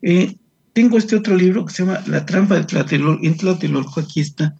Eh, 0.00 0.36
tengo 0.72 0.96
este 0.96 1.16
otro 1.16 1.36
libro 1.36 1.66
que 1.66 1.74
se 1.74 1.84
llama 1.84 2.02
La 2.06 2.24
trampa 2.24 2.54
de 2.54 2.64
Tlatelolco. 2.64 3.24
En 3.24 3.36
Tlatelolco, 3.36 4.00
aquí 4.00 4.20
está, 4.20 4.56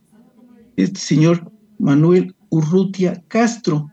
este 0.76 1.00
señor 1.00 1.50
Manuel 1.78 2.34
Urrutia 2.50 3.22
Castro. 3.28 3.90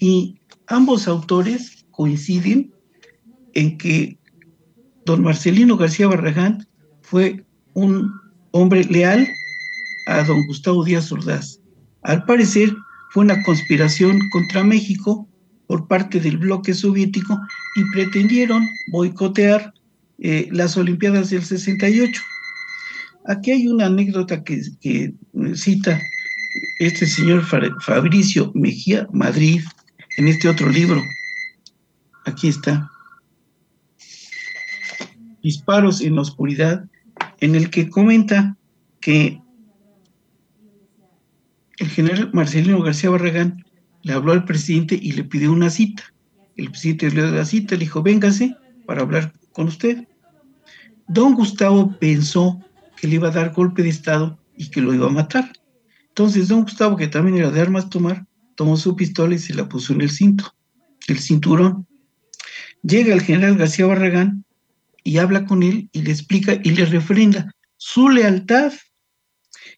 Y 0.00 0.40
ambos 0.66 1.06
autores 1.06 1.84
coinciden 1.92 2.71
en 3.54 3.78
que 3.78 4.18
don 5.04 5.22
Marcelino 5.22 5.76
García 5.76 6.08
Barragán 6.08 6.66
fue 7.02 7.44
un 7.74 8.12
hombre 8.52 8.84
leal 8.84 9.28
a 10.06 10.22
don 10.24 10.46
Gustavo 10.46 10.84
Díaz 10.84 11.10
Ordaz. 11.12 11.60
Al 12.02 12.24
parecer 12.24 12.74
fue 13.10 13.24
una 13.24 13.42
conspiración 13.42 14.18
contra 14.30 14.64
México 14.64 15.28
por 15.66 15.86
parte 15.86 16.20
del 16.20 16.38
bloque 16.38 16.74
soviético 16.74 17.38
y 17.76 17.84
pretendieron 17.92 18.66
boicotear 18.88 19.72
eh, 20.18 20.48
las 20.50 20.76
Olimpiadas 20.76 21.30
del 21.30 21.42
68. 21.42 22.20
Aquí 23.26 23.52
hay 23.52 23.68
una 23.68 23.86
anécdota 23.86 24.42
que, 24.44 24.60
que 24.80 25.14
cita 25.54 26.00
este 26.78 27.06
señor 27.06 27.44
Fabricio 27.80 28.52
Mejía 28.54 29.08
Madrid 29.12 29.62
en 30.18 30.28
este 30.28 30.48
otro 30.48 30.68
libro. 30.68 31.02
Aquí 32.24 32.48
está. 32.48 32.91
Disparos 35.42 36.00
en 36.00 36.14
la 36.16 36.22
oscuridad, 36.22 36.84
en 37.40 37.54
el 37.54 37.70
que 37.70 37.88
comenta 37.88 38.56
que 39.00 39.40
el 41.78 41.88
general 41.88 42.30
Marcelino 42.32 42.82
García 42.82 43.10
Barragán 43.10 43.64
le 44.02 44.12
habló 44.12 44.32
al 44.32 44.44
presidente 44.44 44.98
y 45.00 45.12
le 45.12 45.24
pidió 45.24 45.52
una 45.52 45.70
cita. 45.70 46.04
El 46.56 46.70
presidente 46.70 47.10
le 47.10 47.22
dio 47.22 47.30
la 47.32 47.44
cita, 47.44 47.74
le 47.74 47.80
dijo, 47.80 48.02
véngase 48.02 48.54
para 48.86 49.02
hablar 49.02 49.32
con 49.52 49.68
usted. 49.68 50.06
Don 51.08 51.34
Gustavo 51.34 51.96
pensó 51.98 52.60
que 52.96 53.08
le 53.08 53.16
iba 53.16 53.28
a 53.28 53.32
dar 53.32 53.52
golpe 53.52 53.82
de 53.82 53.88
Estado 53.88 54.38
y 54.56 54.70
que 54.70 54.80
lo 54.80 54.94
iba 54.94 55.06
a 55.06 55.10
matar. 55.10 55.52
Entonces, 56.08 56.48
don 56.48 56.62
Gustavo, 56.62 56.96
que 56.96 57.08
también 57.08 57.38
era 57.38 57.50
de 57.50 57.60
armas 57.60 57.88
tomar, 57.88 58.26
tomó 58.54 58.76
su 58.76 58.94
pistola 58.94 59.34
y 59.34 59.38
se 59.38 59.54
la 59.54 59.68
puso 59.68 59.92
en 59.92 60.02
el 60.02 60.10
cinto, 60.10 60.54
el 61.08 61.18
cinturón. 61.18 61.86
Llega 62.82 63.14
el 63.14 63.22
general 63.22 63.56
García 63.56 63.86
Barragán 63.86 64.44
y 65.04 65.18
habla 65.18 65.44
con 65.44 65.62
él 65.62 65.88
y 65.92 66.02
le 66.02 66.10
explica 66.10 66.58
y 66.62 66.70
le 66.70 66.84
refrenda 66.86 67.52
su 67.76 68.08
lealtad 68.08 68.72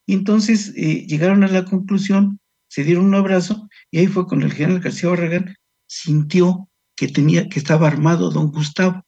y 0.06 0.14
entonces 0.14 0.72
eh, 0.76 1.06
llegaron 1.06 1.44
a 1.44 1.48
la 1.48 1.64
conclusión, 1.64 2.40
se 2.68 2.84
dieron 2.84 3.06
un 3.06 3.14
abrazo 3.14 3.68
y 3.90 3.98
ahí 3.98 4.06
fue 4.06 4.26
cuando 4.26 4.46
el 4.46 4.52
general 4.52 4.80
García 4.80 5.10
Barragán 5.10 5.56
sintió 5.86 6.68
que 6.96 7.08
tenía, 7.08 7.48
que 7.48 7.58
estaba 7.58 7.88
armado 7.88 8.30
don 8.30 8.50
Gustavo. 8.50 9.02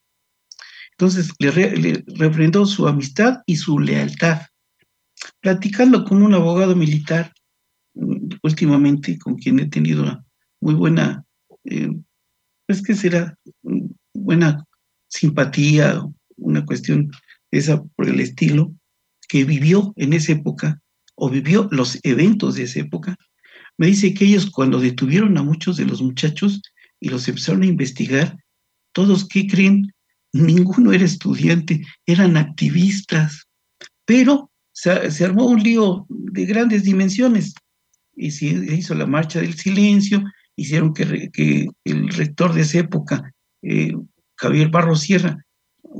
Entonces 0.92 1.30
le, 1.38 1.76
le 1.76 2.04
refrendó 2.06 2.64
su 2.66 2.88
amistad 2.88 3.42
y 3.46 3.56
su 3.56 3.78
lealtad. 3.78 4.42
Platicando 5.40 6.04
con 6.04 6.23
un 6.23 6.35
abogado 6.35 6.75
militar 6.75 7.32
mm, 7.94 8.28
últimamente, 8.42 9.18
con 9.18 9.37
quien 9.37 9.58
he 9.61 9.66
tenido 9.66 10.02
una 10.02 10.25
muy 10.61 10.75
buena, 10.75 11.25
eh, 11.64 11.90
pues 12.66 12.82
que 12.82 12.94
será 12.94 13.37
mm, 13.62 13.87
buena 14.14 14.64
simpatía, 15.08 16.02
una 16.36 16.64
cuestión 16.64 17.10
esa 17.50 17.82
por 17.82 18.08
el 18.08 18.20
estilo, 18.20 18.75
que 19.28 19.44
vivió 19.44 19.92
en 19.96 20.12
esa 20.12 20.32
época 20.32 20.80
o 21.14 21.30
vivió 21.30 21.68
los 21.70 21.98
eventos 22.02 22.56
de 22.56 22.64
esa 22.64 22.80
época, 22.80 23.16
me 23.78 23.88
dice 23.88 24.14
que 24.14 24.25
ellos 24.25 24.50
cuando 24.50 24.80
detuvieron 24.80 25.36
a 25.38 25.42
muchos 25.42 25.76
de 25.76 25.84
los 25.84 26.02
muchachos 26.02 26.62
y 27.00 27.08
los 27.08 27.28
empezaron 27.28 27.62
a 27.62 27.66
investigar, 27.66 28.36
todos, 28.92 29.28
¿qué 29.28 29.46
creen? 29.46 29.92
Ninguno 30.32 30.92
era 30.92 31.04
estudiante, 31.04 31.84
eran 32.06 32.36
activistas, 32.36 33.46
pero 34.04 34.50
se, 34.72 35.25
armó 35.25 35.46
un 35.46 35.62
lío 35.62 36.06
de 36.08 36.44
grandes 36.46 36.84
dimensiones 36.84 37.54
y 38.14 38.30
se 38.30 38.46
hizo 38.46 38.94
la 38.94 39.06
marcha 39.06 39.40
del 39.40 39.54
silencio, 39.54 40.22
hicieron 40.54 40.94
que, 40.94 41.30
que 41.32 41.68
el 41.84 42.08
rector 42.08 42.54
de 42.54 42.62
esa 42.62 42.78
época, 42.78 43.32
eh, 43.62 43.92
Javier 44.36 44.68
Barro 44.68 44.96
Sierra, 44.96 45.44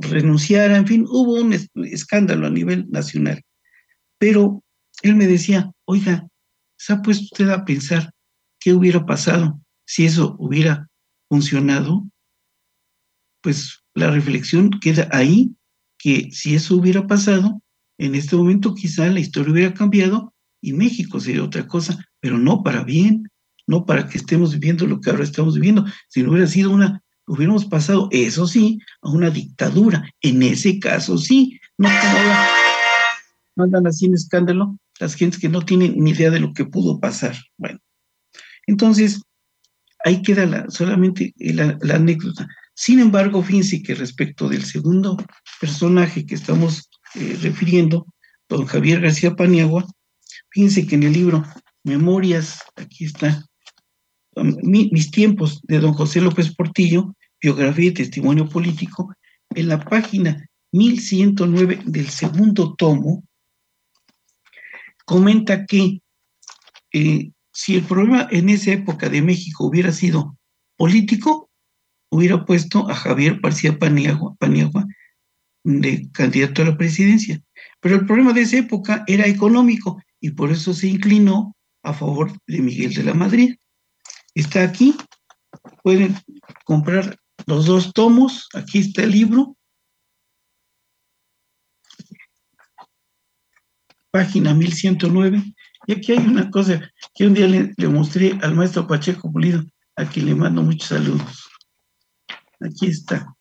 renunciara, 0.01 0.77
en 0.77 0.87
fin, 0.87 1.05
hubo 1.07 1.35
un 1.35 1.53
escándalo 1.85 2.47
a 2.47 2.51
nivel 2.51 2.89
nacional. 2.89 3.43
Pero 4.19 4.63
él 5.01 5.15
me 5.15 5.27
decía, 5.27 5.71
oiga, 5.85 6.27
¿se 6.77 6.93
ha 6.93 7.01
puesto 7.01 7.23
usted 7.25 7.49
a 7.49 7.65
pensar 7.65 8.11
qué 8.59 8.73
hubiera 8.73 9.05
pasado 9.05 9.59
si 9.85 10.05
eso 10.05 10.35
hubiera 10.39 10.87
funcionado? 11.29 12.07
Pues 13.41 13.83
la 13.93 14.11
reflexión 14.11 14.71
queda 14.81 15.07
ahí, 15.11 15.55
que 15.97 16.29
si 16.31 16.55
eso 16.55 16.75
hubiera 16.75 17.07
pasado, 17.07 17.61
en 17.97 18.15
este 18.15 18.35
momento 18.35 18.75
quizá 18.75 19.07
la 19.07 19.19
historia 19.19 19.51
hubiera 19.51 19.73
cambiado 19.73 20.33
y 20.61 20.73
México 20.73 21.19
sería 21.19 21.43
otra 21.43 21.67
cosa, 21.67 21.97
pero 22.19 22.37
no 22.37 22.61
para 22.63 22.83
bien, 22.83 23.29
no 23.65 23.85
para 23.85 24.07
que 24.07 24.17
estemos 24.17 24.53
viviendo 24.53 24.85
lo 24.85 25.01
que 25.01 25.09
ahora 25.09 25.23
estamos 25.23 25.55
viviendo, 25.55 25.85
si 26.07 26.23
no 26.23 26.31
hubiera 26.31 26.47
sido 26.47 26.71
una, 26.71 27.03
hubiéramos 27.27 27.65
pasado, 27.65 28.07
eso 28.11 28.47
sí, 28.47 28.79
a 29.01 29.09
una 29.09 29.29
dictadura, 29.29 30.09
en 30.21 30.41
ese 30.43 30.79
caso 30.79 31.17
sí, 31.17 31.59
no 31.77 31.89
como 31.89 32.17
ahora 32.17 32.47
andan 33.63 33.87
así 33.87 34.05
en 34.05 34.13
escándalo 34.13 34.77
las 34.99 35.15
gentes 35.15 35.39
que 35.39 35.49
no 35.49 35.61
tienen 35.61 35.95
ni 35.97 36.11
idea 36.11 36.31
de 36.31 36.39
lo 36.39 36.53
que 36.53 36.65
pudo 36.65 36.99
pasar. 36.99 37.35
Bueno, 37.57 37.79
entonces, 38.65 39.21
ahí 40.03 40.21
queda 40.21 40.45
la, 40.45 40.69
solamente 40.69 41.33
la, 41.37 41.77
anécdota. 41.93 42.47
Sin 42.73 42.99
embargo, 42.99 43.43
fíjense 43.43 43.81
que 43.83 43.95
respecto 43.95 44.49
del 44.49 44.63
segundo 44.63 45.17
personaje 45.59 46.25
que 46.25 46.35
estamos 46.35 46.89
eh, 47.15 47.37
refiriendo, 47.41 48.05
don 48.49 48.65
Javier 48.65 49.01
García 49.01 49.35
Paniagua, 49.35 49.85
fíjense 50.49 50.87
que 50.87 50.95
en 50.95 51.03
el 51.03 51.13
libro 51.13 51.43
Memorias, 51.83 52.61
aquí 52.75 53.05
está, 53.05 53.45
um, 54.35 54.55
mis 54.63 55.11
tiempos 55.11 55.61
de 55.63 55.79
don 55.79 55.93
José 55.93 56.21
López 56.21 56.53
Portillo, 56.55 57.15
biografía 57.41 57.89
y 57.89 57.93
testimonio 57.93 58.47
político, 58.47 59.13
en 59.49 59.69
la 59.69 59.79
página 59.79 60.45
1109 60.71 61.81
del 61.85 62.09
segundo 62.09 62.75
tomo, 62.75 63.23
comenta 65.05 65.65
que 65.65 66.01
eh, 66.93 67.31
si 67.53 67.75
el 67.75 67.83
problema 67.83 68.27
en 68.31 68.49
esa 68.49 68.71
época 68.71 69.09
de 69.09 69.21
México 69.21 69.65
hubiera 69.65 69.91
sido 69.91 70.37
político, 70.77 71.49
hubiera 72.09 72.45
puesto 72.45 72.89
a 72.89 72.95
Javier 72.95 73.39
García 73.41 73.77
Paniagua, 73.79 74.35
Paniagua 74.35 74.85
de 75.63 76.09
candidato 76.11 76.61
a 76.61 76.65
la 76.65 76.77
presidencia. 76.77 77.41
Pero 77.81 77.95
el 77.95 78.05
problema 78.05 78.33
de 78.33 78.41
esa 78.41 78.57
época 78.57 79.03
era 79.07 79.27
económico 79.27 80.01
y 80.19 80.31
por 80.31 80.51
eso 80.51 80.73
se 80.73 80.87
inclinó 80.87 81.55
a 81.83 81.93
favor 81.93 82.31
de 82.47 82.61
Miguel 82.61 82.93
de 82.93 83.03
la 83.03 83.13
Madrid. 83.13 83.55
Está 84.33 84.63
aquí, 84.63 84.95
pueden 85.83 86.15
comprar 86.63 87.17
los 87.47 87.65
dos 87.65 87.93
tomos, 87.93 88.49
aquí 88.53 88.79
está 88.79 89.03
el 89.03 89.11
libro, 89.11 89.57
página 94.11 94.53
1109, 94.53 95.55
y 95.87 95.93
aquí 95.93 96.11
hay 96.11 96.19
una 96.19 96.51
cosa 96.51 96.91
que 97.15 97.25
un 97.25 97.33
día 97.33 97.47
le, 97.47 97.87
mostré 97.87 98.37
al 98.41 98.53
maestro 98.53 98.85
Pacheco 98.85 99.31
Pulido, 99.31 99.63
a 99.95 100.05
quien 100.05 100.25
le 100.25 100.35
mando 100.35 100.61
muchos 100.61 100.89
saludos. 100.89 101.49
Aquí 102.59 102.87
está. 102.87 103.33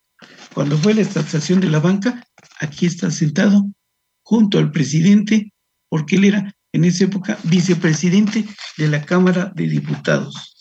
Cuando 0.54 0.78
fue 0.78 0.94
la 0.94 1.00
estación 1.00 1.60
de 1.60 1.68
la 1.68 1.80
banca, 1.80 2.24
aquí 2.60 2.86
está 2.86 3.10
sentado 3.10 3.66
junto 4.22 4.58
al 4.58 4.70
presidente, 4.70 5.52
porque 5.88 6.16
él 6.16 6.26
era 6.26 6.54
en 6.72 6.84
esa 6.84 7.04
época 7.04 7.38
vicepresidente 7.42 8.44
de 8.78 8.88
la 8.88 9.04
Cámara 9.04 9.52
de 9.54 9.66
Diputados. 9.66 10.55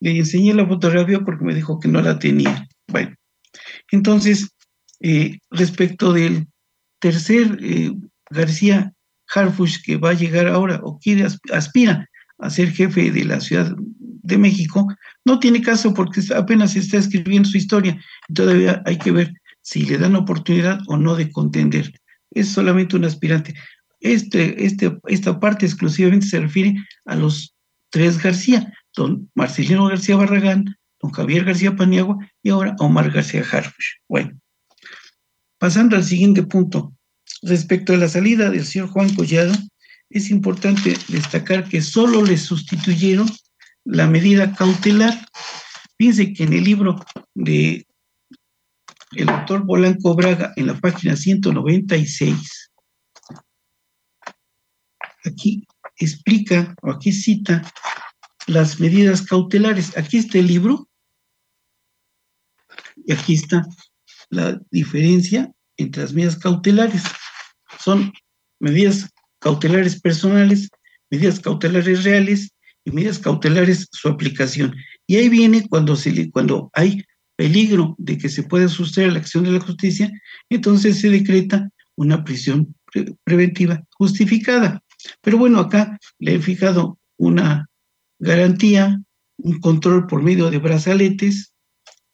Le 0.00 0.18
enseñé 0.18 0.54
la 0.54 0.66
fotografía 0.66 1.20
porque 1.20 1.44
me 1.44 1.54
dijo 1.54 1.80
que 1.80 1.88
no 1.88 2.02
la 2.02 2.18
tenía. 2.18 2.66
Bueno, 2.88 3.14
entonces, 3.90 4.50
eh, 5.00 5.38
respecto 5.50 6.12
del 6.12 6.46
tercer 7.00 7.58
eh, 7.60 7.92
García 8.30 8.92
Harfush 9.34 9.82
que 9.84 9.96
va 9.96 10.10
a 10.10 10.14
llegar 10.14 10.48
ahora 10.48 10.80
o 10.82 10.98
quiere 10.98 11.26
aspira 11.52 12.08
a 12.38 12.50
ser 12.50 12.70
jefe 12.72 13.10
de 13.10 13.24
la 13.24 13.40
Ciudad 13.40 13.74
de 13.98 14.38
México, 14.38 14.88
no 15.24 15.38
tiene 15.38 15.62
caso 15.62 15.94
porque 15.94 16.20
apenas 16.34 16.76
está 16.76 16.98
escribiendo 16.98 17.48
su 17.48 17.58
historia 17.58 17.98
todavía 18.32 18.82
hay 18.86 18.98
que 18.98 19.12
ver 19.12 19.32
si 19.62 19.84
le 19.84 19.98
dan 19.98 20.16
oportunidad 20.16 20.80
o 20.86 20.96
no 20.96 21.16
de 21.16 21.30
contender. 21.30 21.92
Es 22.30 22.48
solamente 22.48 22.96
un 22.96 23.04
aspirante. 23.04 23.54
Este, 24.00 24.66
este, 24.66 24.98
esta 25.06 25.40
parte 25.40 25.64
exclusivamente 25.64 26.26
se 26.26 26.40
refiere 26.40 26.74
a 27.06 27.16
los 27.16 27.54
tres 27.90 28.22
García, 28.22 28.72
don 28.94 29.30
Marcelino 29.34 29.86
García 29.88 30.16
Barragán, 30.16 30.76
don 31.00 31.10
Javier 31.10 31.44
García 31.44 31.76
Paniagua 31.76 32.18
y 32.42 32.50
ahora 32.50 32.76
Omar 32.78 33.10
García 33.10 33.44
Harfush. 33.50 33.96
Bueno, 34.08 34.38
pasando 35.58 35.96
al 35.96 36.04
siguiente 36.04 36.42
punto. 36.42 36.94
Respecto 37.42 37.92
a 37.92 37.98
la 37.98 38.08
salida 38.08 38.50
del 38.50 38.64
señor 38.64 38.88
Juan 38.88 39.14
Collado, 39.14 39.54
es 40.08 40.30
importante 40.30 40.96
destacar 41.08 41.68
que 41.68 41.82
solo 41.82 42.22
le 42.22 42.38
sustituyeron 42.38 43.28
la 43.84 44.06
medida 44.06 44.54
cautelar. 44.54 45.28
Fíjense 45.98 46.32
que 46.32 46.44
en 46.44 46.52
el 46.54 46.64
libro 46.64 47.04
de 47.34 47.86
el 49.12 49.26
doctor 49.26 49.66
Polanco 49.66 50.14
Braga, 50.14 50.52
en 50.56 50.66
la 50.66 50.74
página 50.74 51.16
196, 51.16 52.70
aquí 55.24 55.66
explica, 55.96 56.74
o 56.82 56.90
aquí 56.90 57.12
cita 57.12 57.62
las 58.46 58.80
medidas 58.80 59.22
cautelares. 59.22 59.96
Aquí 59.96 60.18
está 60.18 60.38
el 60.38 60.46
libro, 60.46 60.88
y 63.06 63.12
aquí 63.12 63.34
está 63.34 63.66
la 64.30 64.60
diferencia 64.70 65.52
entre 65.76 66.02
las 66.02 66.12
medidas 66.12 66.36
cautelares. 66.36 67.02
Son 67.78 68.12
medidas 68.60 69.10
cautelares 69.40 70.00
personales, 70.00 70.70
medidas 71.10 71.40
cautelares 71.40 72.04
reales 72.04 72.50
y 72.84 72.90
medidas 72.90 73.18
cautelares 73.18 73.88
su 73.90 74.08
aplicación. 74.08 74.74
Y 75.06 75.16
ahí 75.16 75.28
viene 75.28 75.66
cuando, 75.68 75.96
se 75.96 76.30
cuando 76.30 76.70
hay 76.72 77.04
peligro 77.36 77.94
de 77.98 78.16
que 78.16 78.28
se 78.28 78.44
pueda 78.44 78.68
sustraer 78.68 79.12
la 79.12 79.18
acción 79.18 79.44
de 79.44 79.52
la 79.52 79.60
justicia, 79.60 80.10
entonces 80.48 81.00
se 81.00 81.10
decreta 81.10 81.68
una 81.96 82.24
prisión 82.24 82.74
preventiva 83.24 83.82
justificada. 83.90 84.82
Pero 85.20 85.38
bueno, 85.38 85.58
acá 85.58 85.98
le 86.18 86.36
he 86.36 86.40
fijado 86.40 86.98
una 87.16 87.68
garantía, 88.24 89.00
un 89.36 89.60
control 89.60 90.06
por 90.06 90.22
medio 90.22 90.50
de 90.50 90.58
brazaletes 90.58 91.54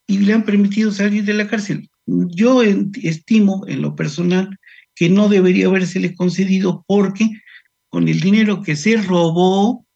y 0.07 0.19
le 0.19 0.33
han 0.33 0.45
permitido 0.45 0.91
salir 0.91 1.25
de 1.25 1.35
la 1.35 1.49
cárcel. 1.49 1.89
Yo 2.07 2.63
estimo 2.63 3.65
en 3.69 3.83
lo 3.83 3.95
personal 3.95 4.59
que 4.95 5.09
no 5.09 5.29
debería 5.29 5.67
habérsele 5.67 6.15
concedido 6.15 6.85
porque 6.87 7.31
con 7.89 8.09
el 8.09 8.21
dinero 8.21 8.63
que 8.63 8.77
se 8.77 8.97
robó, 8.97 9.87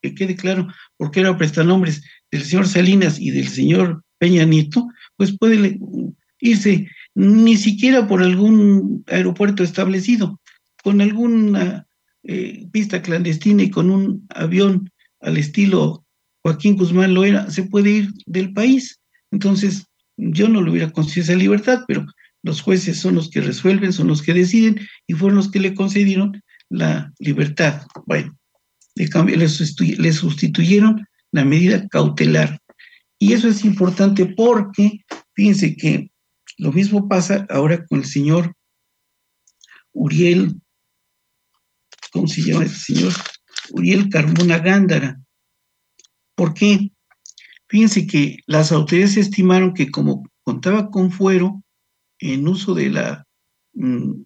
que 0.00 0.14
quede 0.14 0.36
claro, 0.36 0.68
porque 0.96 1.20
era 1.20 1.36
prestanombres 1.36 2.02
del 2.30 2.42
señor 2.42 2.68
Salinas 2.68 3.18
y 3.18 3.30
del 3.30 3.48
señor 3.48 4.04
Peña 4.18 4.44
Nieto, 4.44 4.88
pues 5.16 5.36
puede 5.36 5.78
irse 6.40 6.88
ni 7.14 7.56
siquiera 7.56 8.06
por 8.06 8.22
algún 8.22 9.04
aeropuerto 9.08 9.62
establecido, 9.62 10.40
con 10.82 11.00
alguna 11.00 11.86
eh, 12.22 12.68
pista 12.70 13.02
clandestina 13.02 13.62
y 13.64 13.70
con 13.70 13.90
un 13.90 14.26
avión 14.30 14.90
al 15.20 15.36
estilo 15.36 16.06
Joaquín 16.46 16.76
Guzmán 16.76 17.12
lo 17.12 17.24
era, 17.24 17.50
se 17.50 17.64
puede 17.64 17.90
ir 17.90 18.12
del 18.24 18.52
país. 18.52 19.00
Entonces, 19.32 19.86
yo 20.16 20.48
no 20.48 20.62
le 20.62 20.70
hubiera 20.70 20.92
concedido 20.92 21.24
esa 21.24 21.34
libertad, 21.34 21.82
pero 21.88 22.06
los 22.44 22.60
jueces 22.60 23.00
son 23.00 23.16
los 23.16 23.30
que 23.30 23.40
resuelven, 23.40 23.92
son 23.92 24.06
los 24.06 24.22
que 24.22 24.32
deciden 24.32 24.78
y 25.08 25.14
fueron 25.14 25.38
los 25.38 25.50
que 25.50 25.58
le 25.58 25.74
concedieron 25.74 26.40
la 26.68 27.12
libertad. 27.18 27.84
Bueno, 28.06 28.38
le, 28.94 30.12
sustituyeron 30.12 31.04
la 31.32 31.44
medida 31.44 31.88
cautelar. 31.88 32.60
Y 33.18 33.32
eso 33.32 33.48
es 33.48 33.64
importante 33.64 34.26
porque, 34.26 35.00
fíjense 35.34 35.74
que 35.74 36.12
lo 36.58 36.70
mismo 36.70 37.08
pasa 37.08 37.44
ahora 37.50 37.84
con 37.86 37.98
el 37.98 38.06
señor 38.06 38.54
Uriel, 39.92 40.60
¿cómo 42.12 42.28
se 42.28 42.42
llama 42.42 42.66
ese 42.66 42.94
señor? 42.94 43.12
Uriel 43.70 44.08
Carmona 44.08 44.58
Gándara. 44.58 45.20
¿Por 46.34 46.54
qué? 46.54 46.92
Fíjense 47.68 48.06
que 48.06 48.38
las 48.46 48.72
autoridades 48.72 49.16
estimaron 49.16 49.74
que 49.74 49.90
como 49.90 50.24
contaba 50.42 50.90
con 50.90 51.10
fuero 51.10 51.62
en 52.18 52.46
uso 52.46 52.74
de 52.74 52.90
la 52.90 53.26
mm, 53.74 54.22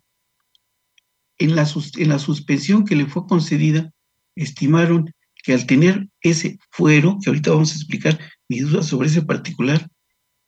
en 1.40 1.56
la, 1.56 1.66
en 1.96 2.08
la 2.08 2.18
suspensión 2.18 2.84
que 2.84 2.94
le 2.94 3.06
fue 3.06 3.26
concedida, 3.26 3.90
estimaron 4.36 5.12
que 5.42 5.54
al 5.54 5.66
tener 5.66 6.08
ese 6.20 6.58
fuero, 6.70 7.18
que 7.22 7.30
ahorita 7.30 7.50
vamos 7.50 7.72
a 7.72 7.76
explicar 7.76 8.18
mis 8.48 8.68
dudas 8.68 8.86
sobre 8.86 9.08
ese 9.08 9.22
particular, 9.22 9.88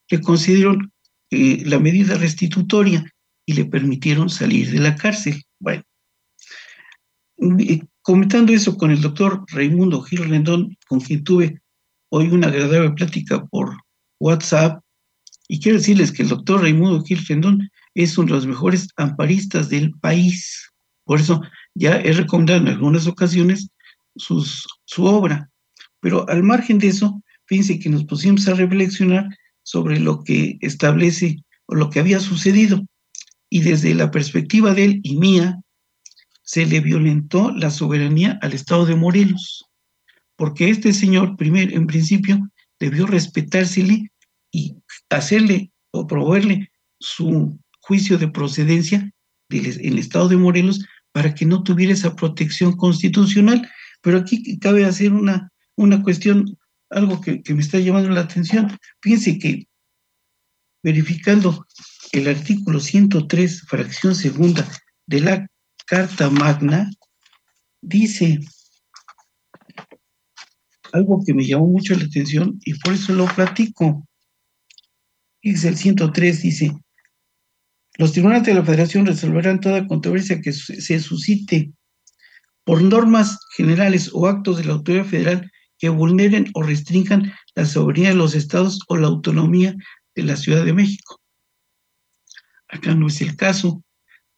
le 0.09 0.21
concedieron 0.21 0.93
eh, 1.31 1.63
la 1.65 1.79
medida 1.79 2.15
restitutoria 2.15 3.03
y 3.45 3.53
le 3.53 3.65
permitieron 3.65 4.29
salir 4.29 4.69
de 4.69 4.79
la 4.79 4.95
cárcel. 4.95 5.43
Bueno, 5.59 5.83
comentando 8.01 8.53
eso 8.53 8.77
con 8.77 8.91
el 8.91 9.01
doctor 9.01 9.43
Raimundo 9.49 10.01
Gil 10.01 10.29
Rendón, 10.29 10.77
con 10.87 10.99
quien 10.99 11.23
tuve 11.23 11.61
hoy 12.09 12.27
una 12.27 12.47
agradable 12.47 12.91
plática 12.91 13.45
por 13.45 13.77
WhatsApp, 14.19 14.83
y 15.47 15.59
quiero 15.59 15.77
decirles 15.77 16.11
que 16.11 16.23
el 16.23 16.29
doctor 16.29 16.61
Raimundo 16.61 17.03
Gil 17.03 17.25
Rendón 17.27 17.69
es 17.95 18.17
uno 18.17 18.27
de 18.27 18.33
los 18.33 18.47
mejores 18.47 18.87
amparistas 18.95 19.69
del 19.69 19.91
país. 19.99 20.69
Por 21.05 21.19
eso 21.19 21.41
ya 21.75 21.97
he 21.97 22.13
recomendado 22.13 22.61
en 22.61 22.69
algunas 22.69 23.07
ocasiones 23.07 23.69
su 24.15 25.05
obra. 25.05 25.49
Pero 25.99 26.27
al 26.29 26.43
margen 26.43 26.79
de 26.79 26.87
eso, 26.87 27.21
fíjense 27.45 27.79
que 27.79 27.89
nos 27.89 28.05
pusimos 28.05 28.47
a 28.47 28.53
reflexionar 28.53 29.27
sobre 29.63 29.99
lo 29.99 30.23
que 30.23 30.57
establece 30.61 31.43
o 31.65 31.75
lo 31.75 31.89
que 31.89 31.99
había 31.99 32.19
sucedido. 32.19 32.83
Y 33.49 33.61
desde 33.61 33.93
la 33.93 34.11
perspectiva 34.11 34.73
de 34.73 34.85
él 34.85 34.99
y 35.03 35.17
mía, 35.17 35.59
se 36.43 36.65
le 36.65 36.81
violentó 36.81 37.51
la 37.51 37.71
soberanía 37.71 38.37
al 38.41 38.53
Estado 38.53 38.85
de 38.85 38.95
Morelos, 38.95 39.65
porque 40.35 40.69
este 40.69 40.93
señor, 40.93 41.37
primero, 41.37 41.75
en 41.75 41.87
principio, 41.87 42.49
debió 42.79 43.07
respetársele 43.07 44.11
y 44.51 44.75
hacerle 45.09 45.71
o 45.91 46.05
proveerle 46.05 46.71
su 46.99 47.59
juicio 47.81 48.17
de 48.17 48.27
procedencia 48.27 49.11
del, 49.49 49.65
en 49.65 49.93
el 49.93 49.99
Estado 49.99 50.27
de 50.27 50.37
Morelos 50.37 50.85
para 51.11 51.33
que 51.33 51.45
no 51.45 51.63
tuviera 51.63 51.93
esa 51.93 52.15
protección 52.15 52.75
constitucional. 52.75 53.69
Pero 54.01 54.17
aquí 54.17 54.59
cabe 54.59 54.85
hacer 54.85 55.13
una, 55.13 55.51
una 55.75 56.03
cuestión, 56.03 56.57
algo 56.89 57.21
que, 57.21 57.41
me 57.53 57.61
está 57.61 57.79
llamando 57.79 58.09
la 58.09 58.21
atención. 58.21 58.77
Fíjense 59.01 59.39
que 59.39 59.67
verificando 60.83 61.65
el 62.11 62.27
artículo 62.27 62.79
103, 62.79 63.61
fracción 63.61 64.13
segunda 64.13 64.67
de 65.07 65.21
la 65.21 65.47
Carta 65.93 66.27
Magna, 66.31 66.89
dice 67.79 68.39
algo 70.91 71.21
que 71.23 71.35
me 71.35 71.45
llamó 71.45 71.67
mucho 71.67 71.93
la 71.93 72.05
atención 72.05 72.59
y 72.65 72.73
por 72.79 72.95
eso 72.95 73.13
lo 73.13 73.27
platico. 73.27 74.03
Fíjense, 75.43 75.67
el 75.67 75.77
103 75.77 76.41
dice, 76.41 76.71
los 77.99 78.11
tribunales 78.11 78.43
de 78.43 78.55
la 78.55 78.65
Federación 78.65 79.05
resolverán 79.05 79.59
toda 79.59 79.85
controversia 79.85 80.41
que 80.41 80.51
se 80.51 80.99
suscite 80.99 81.71
por 82.63 82.81
normas 82.81 83.37
generales 83.55 84.09
o 84.13 84.25
actos 84.25 84.57
de 84.57 84.63
la 84.63 84.73
autoridad 84.73 85.05
federal 85.05 85.51
que 85.77 85.89
vulneren 85.89 86.49
o 86.55 86.63
restrinjan 86.63 87.31
la 87.53 87.67
soberanía 87.67 88.09
de 88.09 88.15
los 88.15 88.33
estados 88.33 88.79
o 88.87 88.97
la 88.97 89.09
autonomía 89.09 89.75
de 90.15 90.23
la 90.23 90.37
Ciudad 90.37 90.65
de 90.65 90.73
México. 90.73 91.21
Acá 92.67 92.95
no 92.95 93.05
es 93.05 93.21
el 93.21 93.35
caso, 93.35 93.83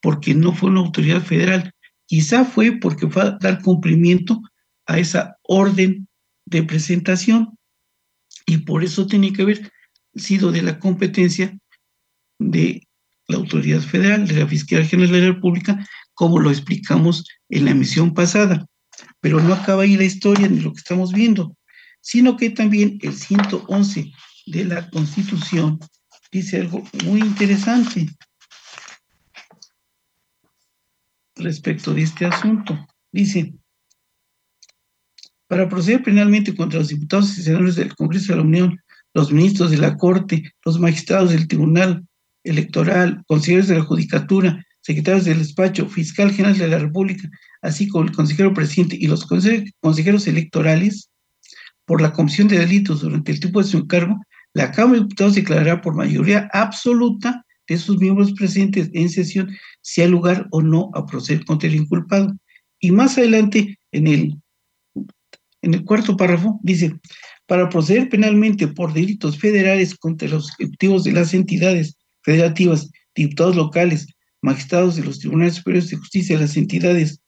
porque 0.06 0.36
no 0.36 0.54
fue 0.54 0.70
una 0.70 0.82
autoridad 0.82 1.24
federal. 1.24 1.74
Quizá 2.06 2.46
fue 2.46 2.74
porque 2.74 3.10
fue 3.10 3.24
a 3.24 3.32
dar 3.41 3.60
cumplimiento 3.63 4.39
a 4.86 5.00
esa 5.00 5.38
orden 5.41 6.08
de 6.46 6.62
presentación 6.62 7.58
y 8.46 8.60
por 8.60 8.84
eso 8.84 9.08
tiene 9.08 9.34
que 9.34 9.41
haber 9.41 9.72
sido 10.13 10.52
de 10.52 10.62
la 10.62 10.78
competencia 10.78 11.58
de 12.38 12.88
la 13.28 13.38
autoridad 13.38 13.82
federal, 13.82 14.28
de 14.28 14.41
la 14.41 14.48
Fiscalía 14.48 14.86
General 14.86 15.12
de 15.12 15.22
la 15.22 15.34
República, 15.34 15.84
como 16.13 16.38
lo 16.38 16.52
explicamos 16.52 17.26
en 17.50 17.65
la 17.65 17.72
emisión 17.72 18.13
pasada. 18.13 18.68
Pero 19.22 19.41
no 19.41 19.56
acaba 19.56 19.82
ahí 19.82 19.98
la 19.98 20.04
historia 20.04 20.48
ni 20.48 20.60
lo 20.60 20.72
que 20.72 20.82
estamos 20.82 21.13
viendo, 21.13 21.58
sino 22.02 22.38
que 22.38 22.52
también 22.52 23.00
el 23.02 23.15
111 23.15 24.12
de 24.46 24.65
la 24.65 24.88
Constitución 24.91 25.80
dice 26.32 26.62
algo 26.62 26.84
muy 27.06 27.22
interesante 27.22 28.08
respecto 31.46 31.94
de 31.94 32.04
este 32.04 32.26
asunto. 32.26 32.78
Dice, 33.12 33.54
para 35.48 35.70
proceder 35.70 36.04
penalmente 36.04 36.56
contra 36.56 36.80
los 36.80 36.90
diputados 36.90 37.38
y 37.38 37.44
senadores 37.44 37.76
del 37.76 37.96
Congreso 37.96 38.34
de 38.34 38.38
la 38.38 38.44
Unión, 38.44 38.80
los 39.14 39.32
ministros 39.32 39.72
de 39.72 39.78
la 39.78 39.96
Corte, 39.96 40.52
los 40.66 40.80
magistrados 40.80 41.32
del 41.32 41.48
Tribunal 41.48 42.06
Electoral, 42.44 43.24
consejeros 43.28 43.68
de 43.68 43.76
la 43.76 43.84
Judicatura, 43.84 44.66
secretarios 44.82 45.26
del 45.26 45.40
despacho, 45.40 45.88
fiscal 45.88 46.32
general 46.32 46.58
de 46.58 46.68
la 46.68 46.80
República, 46.80 47.30
así 47.62 47.88
como 47.88 48.06
el 48.06 48.12
consejero 48.12 48.54
presidente 48.54 48.98
y 49.00 49.08
los 49.08 49.26
consejeros 49.26 50.28
electorales, 50.28 51.10
por 51.86 52.02
la 52.02 52.14
comisión 52.14 52.48
de 52.48 52.60
delitos 52.60 53.02
durante 53.02 53.32
el 53.32 53.40
tiempo 53.40 53.62
de 53.62 53.68
su 53.68 53.78
encargo, 53.78 54.20
la 54.54 54.72
Cámara 54.72 54.96
de 54.96 55.04
Diputados 55.04 55.36
declarará 55.36 55.82
por 55.82 55.96
mayoría 55.96 56.50
absoluta 56.52 57.45
de 57.67 57.78
sus 57.78 57.97
miembros 57.97 58.34
presentes 58.34 58.89
en 58.93 59.10
sesión 59.10 59.56
si 59.82 60.01
hay 60.01 60.10
lugar 60.10 60.47
o 60.51 60.62
no 60.62 60.91
a 60.93 61.06
proceder 61.06 61.45
contra 61.45 61.69
el 61.69 61.75
inculpado. 61.75 62.36
Y 62.80 62.91
más 62.91 63.17
adelante, 63.17 63.80
en 63.91 64.08
el, 64.08 64.36
en 65.62 65.73
el 65.73 65.84
cuarto 65.84 66.17
párrafo, 66.17 66.60
dice, 66.63 66.99
para 67.47 67.69
proceder 67.69 68.10
penalmente 68.10 68.67
por 68.67 68.93
delitos 68.93 69.38
federales 69.38 69.95
contra 69.95 70.28
los 70.28 70.49
ejecutivos 70.51 71.04
de 71.04 71.12
las 71.12 71.34
entidades 71.34 71.97
federativas, 72.23 72.89
diputados 73.15 73.56
locales, 73.56 74.08
magistrados 74.41 74.95
de 74.95 75.04
los 75.04 75.19
tribunales 75.19 75.56
superiores 75.56 75.89
de 75.89 75.97
justicia 75.97 76.39
las 76.39 76.58
entidades, 76.58 77.19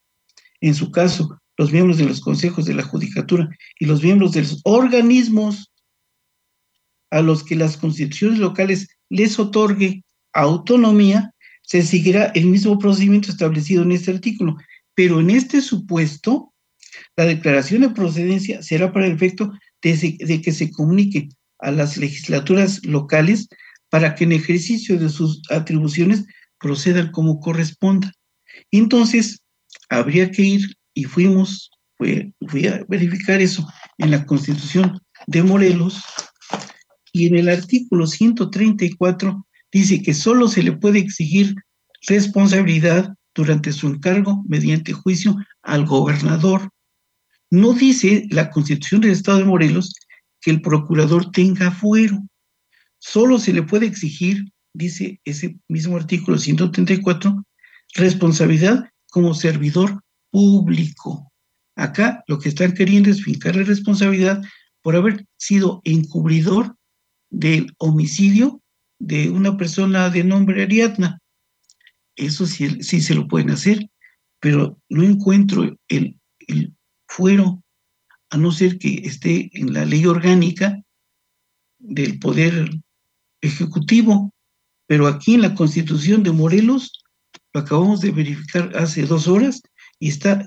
en 0.60 0.74
su 0.74 0.90
caso, 0.90 1.40
los 1.56 1.72
miembros 1.72 1.98
de 1.98 2.06
los 2.06 2.20
consejos 2.20 2.64
de 2.64 2.74
la 2.74 2.84
judicatura 2.84 3.48
y 3.78 3.86
los 3.86 4.02
miembros 4.02 4.32
de 4.32 4.42
los 4.42 4.60
organismos 4.64 5.72
a 7.10 7.20
los 7.22 7.42
que 7.42 7.56
las 7.56 7.76
constituciones 7.76 8.38
locales 8.38 8.88
les 9.08 9.38
otorgue 9.38 10.04
autonomía, 10.40 11.32
se 11.62 11.82
seguirá 11.82 12.26
el 12.34 12.46
mismo 12.46 12.78
procedimiento 12.78 13.30
establecido 13.30 13.82
en 13.82 13.92
este 13.92 14.10
artículo. 14.10 14.56
Pero 14.94 15.20
en 15.20 15.30
este 15.30 15.60
supuesto, 15.60 16.52
la 17.16 17.24
declaración 17.24 17.82
de 17.82 17.90
procedencia 17.90 18.62
será 18.62 18.92
para 18.92 19.06
el 19.06 19.12
efecto 19.12 19.52
de, 19.82 20.40
que 20.42 20.52
se 20.52 20.70
comunique 20.70 21.28
a 21.58 21.70
las 21.70 21.96
legislaturas 21.96 22.84
locales 22.84 23.48
para 23.90 24.14
que 24.14 24.24
en 24.24 24.32
ejercicio 24.32 24.98
de 24.98 25.08
sus 25.08 25.42
atribuciones 25.50 26.24
procedan 26.58 27.10
como 27.10 27.40
corresponda. 27.40 28.12
Entonces, 28.70 29.40
habría 29.88 30.30
que 30.30 30.42
ir, 30.42 30.76
y 30.94 31.04
fuimos, 31.04 31.70
fui, 31.96 32.34
fui 32.48 32.66
a 32.66 32.84
verificar 32.88 33.40
eso 33.40 33.66
en 33.98 34.10
la 34.10 34.26
Constitución 34.26 35.00
de 35.26 35.42
Morelos, 35.42 36.02
y 37.12 37.26
en 37.26 37.36
el 37.36 37.48
artículo 37.48 38.06
134 38.06 39.46
dice 39.72 40.02
que 40.02 40.14
solo 40.14 40.48
se 40.48 40.62
le 40.62 40.72
puede 40.72 40.98
exigir 40.98 41.54
responsabilidad 42.06 43.14
durante 43.34 43.72
su 43.72 43.88
encargo 43.88 44.42
mediante 44.48 44.92
juicio 44.92 45.36
al 45.62 45.86
gobernador. 45.86 46.70
No 47.50 47.72
dice 47.72 48.26
la 48.30 48.50
Constitución 48.50 49.00
del 49.00 49.12
Estado 49.12 49.38
de 49.38 49.44
Morelos 49.44 49.94
que 50.40 50.50
el 50.50 50.60
procurador 50.60 51.30
tenga 51.30 51.70
fuero. 51.70 52.18
Solo 52.98 53.38
se 53.38 53.52
le 53.52 53.62
puede 53.62 53.86
exigir, 53.86 54.44
dice 54.74 55.20
ese 55.24 55.58
mismo 55.68 55.96
artículo 55.96 56.38
134, 56.38 57.44
responsabilidad 57.94 58.90
como 59.10 59.34
servidor 59.34 60.02
público. 60.30 61.32
Acá 61.76 62.24
lo 62.26 62.38
que 62.38 62.48
están 62.48 62.74
queriendo 62.74 63.08
es 63.10 63.22
fincarle 63.22 63.64
responsabilidad 63.64 64.42
por 64.82 64.96
haber 64.96 65.26
sido 65.36 65.80
encubridor 65.84 66.76
del 67.30 67.72
homicidio 67.78 68.60
de 68.98 69.30
una 69.30 69.56
persona 69.56 70.10
de 70.10 70.24
nombre 70.24 70.62
Ariadna. 70.62 71.20
Eso 72.16 72.46
sí, 72.46 72.82
sí 72.82 73.00
se 73.00 73.14
lo 73.14 73.28
pueden 73.28 73.50
hacer, 73.50 73.88
pero 74.40 74.80
no 74.88 75.04
encuentro 75.04 75.76
el, 75.88 76.18
el 76.46 76.74
fuero, 77.06 77.62
a 78.30 78.36
no 78.36 78.52
ser 78.52 78.78
que 78.78 79.02
esté 79.04 79.50
en 79.58 79.72
la 79.72 79.84
ley 79.84 80.04
orgánica 80.04 80.82
del 81.78 82.18
Poder 82.18 82.70
Ejecutivo. 83.40 84.34
Pero 84.86 85.06
aquí 85.06 85.34
en 85.34 85.42
la 85.42 85.54
Constitución 85.54 86.22
de 86.22 86.32
Morelos, 86.32 87.04
lo 87.52 87.60
acabamos 87.60 88.00
de 88.00 88.10
verificar 88.10 88.72
hace 88.76 89.02
dos 89.02 89.28
horas, 89.28 89.62
y 89.98 90.08
está 90.08 90.46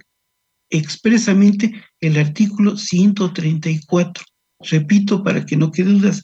expresamente 0.70 1.84
el 2.00 2.18
artículo 2.18 2.78
134. 2.78 4.24
Repito, 4.60 5.24
para 5.24 5.46
que 5.46 5.58
no 5.58 5.72
quede 5.72 5.92
dudas, 5.92 6.24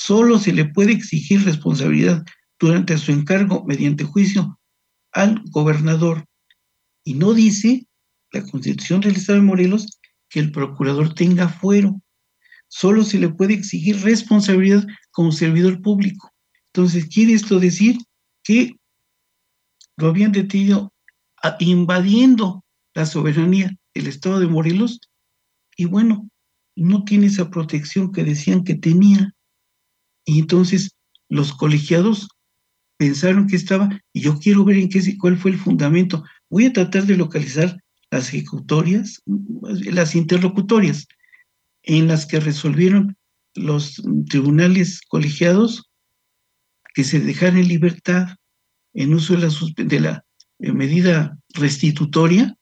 solo 0.00 0.38
se 0.38 0.52
le 0.52 0.64
puede 0.64 0.92
exigir 0.92 1.44
responsabilidad 1.44 2.24
durante 2.60 2.96
su 2.98 3.10
encargo 3.10 3.64
mediante 3.64 4.04
juicio 4.04 4.60
al 5.10 5.42
gobernador. 5.50 6.24
Y 7.02 7.14
no 7.14 7.34
dice 7.34 7.88
la 8.30 8.44
Constitución 8.44 9.00
del 9.00 9.16
Estado 9.16 9.40
de 9.40 9.44
Morelos 9.44 9.98
que 10.28 10.38
el 10.38 10.52
procurador 10.52 11.14
tenga 11.14 11.48
fuero. 11.48 12.00
Solo 12.68 13.02
se 13.02 13.18
le 13.18 13.28
puede 13.28 13.54
exigir 13.54 14.00
responsabilidad 14.02 14.86
como 15.10 15.32
servidor 15.32 15.82
público. 15.82 16.30
Entonces, 16.72 17.06
quiere 17.06 17.32
esto 17.32 17.58
decir 17.58 17.98
que 18.44 18.76
lo 19.96 20.10
habían 20.10 20.30
detenido 20.30 20.92
invadiendo 21.58 22.64
la 22.94 23.04
soberanía 23.04 23.76
del 23.94 24.06
Estado 24.06 24.38
de 24.38 24.46
Morelos 24.46 25.00
y 25.76 25.86
bueno, 25.86 26.30
no 26.76 27.02
tiene 27.02 27.26
esa 27.26 27.50
protección 27.50 28.12
que 28.12 28.22
decían 28.22 28.62
que 28.62 28.76
tenía. 28.76 29.34
Y 30.28 30.40
entonces 30.40 30.94
los 31.30 31.54
colegiados 31.54 32.28
pensaron 32.98 33.46
que 33.46 33.56
estaba, 33.56 33.88
y 34.12 34.20
yo 34.20 34.38
quiero 34.38 34.62
ver 34.62 34.76
en 34.76 34.90
qué, 34.90 35.00
cuál 35.16 35.38
fue 35.38 35.52
el 35.52 35.58
fundamento. 35.58 36.22
Voy 36.50 36.66
a 36.66 36.72
tratar 36.74 37.06
de 37.06 37.16
localizar 37.16 37.78
las 38.10 38.28
ejecutorias, 38.28 39.22
las 39.24 40.14
interlocutorias, 40.14 41.06
en 41.82 42.08
las 42.08 42.26
que 42.26 42.40
resolvieron 42.40 43.16
los 43.54 44.02
tribunales 44.28 45.00
colegiados 45.08 45.90
que 46.92 47.04
se 47.04 47.20
dejaran 47.20 47.56
en 47.56 47.68
libertad 47.68 48.36
en 48.92 49.14
uso 49.14 49.34
de 49.34 49.40
la, 49.40 49.50
de 49.76 50.00
la 50.00 50.24
eh, 50.58 50.72
medida 50.72 51.38
restitutoria 51.54 52.54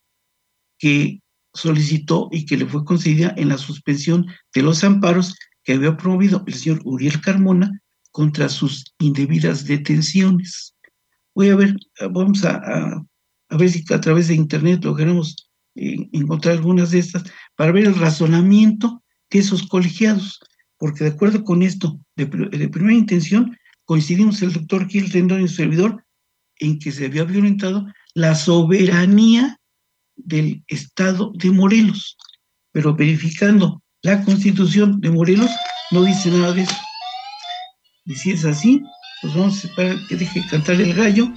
que 0.79 1.18
solicitó 1.52 2.29
y 2.31 2.46
que 2.46 2.59
le 2.59 2.66
fue 2.66 2.85
concedida 2.85 3.35
en 3.37 3.48
la 3.48 3.59
suspensión 3.59 4.26
de 4.55 4.62
los 4.62 4.85
amparos 4.85 5.35
que 5.66 5.72
había 5.72 5.96
promovido 5.96 6.44
el 6.46 6.55
señor 6.55 6.81
Uriel 6.85 7.20
Carmona 7.20 7.83
contra 8.12 8.48
sus 8.48 8.94
indebidas 9.00 9.66
detenciones. 9.66 10.76
Voy 11.35 11.48
a 11.48 11.57
ver, 11.57 11.74
vamos 12.12 12.44
a, 12.44 13.05
ver 13.50 13.68
si 13.68 13.85
a 13.92 14.00
través 14.00 14.29
de 14.29 14.35
internet 14.35 14.85
logramos 14.85 15.50
eh, 15.74 16.09
encontrar 16.12 16.55
algunas 16.55 16.92
de 16.92 17.00
estas 17.00 17.24
para 17.57 17.72
ver 17.72 17.85
el 17.85 17.96
razonamiento 17.96 19.02
de 19.29 19.40
esos 19.40 19.66
colegiados, 19.66 20.38
porque 20.79 21.02
de 21.02 21.11
acuerdo 21.11 21.42
con 21.42 21.62
esto, 21.62 21.98
de, 22.14 22.26
primera 22.29 22.94
intención, 22.94 23.59
coincidimos 23.85 24.40
el 24.42 24.52
doctor 24.52 24.87
Gil 24.88 25.11
Rendón 25.11 25.42
y 25.42 25.48
su 25.48 25.57
servidor 25.57 26.05
en 26.61 26.79
que 26.79 26.92
se 26.92 27.07
había 27.07 27.24
violentado 27.24 27.87
la 28.14 28.37
soberanía 28.37 29.59
del 30.14 30.62
Estado 30.68 31.33
de 31.35 31.50
Morelos, 31.50 32.16
pero 32.70 32.94
verificando 32.94 33.83
la 34.06 34.22
constitución 34.22 35.00
de 35.00 35.10
Morelos 35.10 35.50
no 35.90 36.04
dice 36.04 36.30
nada 36.30 36.52
de 36.52 36.62
eso. 36.62 36.76
Y 38.04 38.14
si 38.14 38.30
es 38.30 38.44
así, 38.44 38.80
pues 39.20 39.34
vamos 39.34 39.64
a 39.64 39.66
esperar 39.66 39.96
que 40.08 40.14
deje 40.14 40.46
cantar 40.48 40.80
el 40.80 40.94
gallo. 40.94 41.28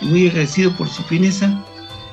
Muy 0.00 0.28
agradecido 0.28 0.76
por 0.76 0.88
su 0.88 1.02
fineza, 1.02 1.64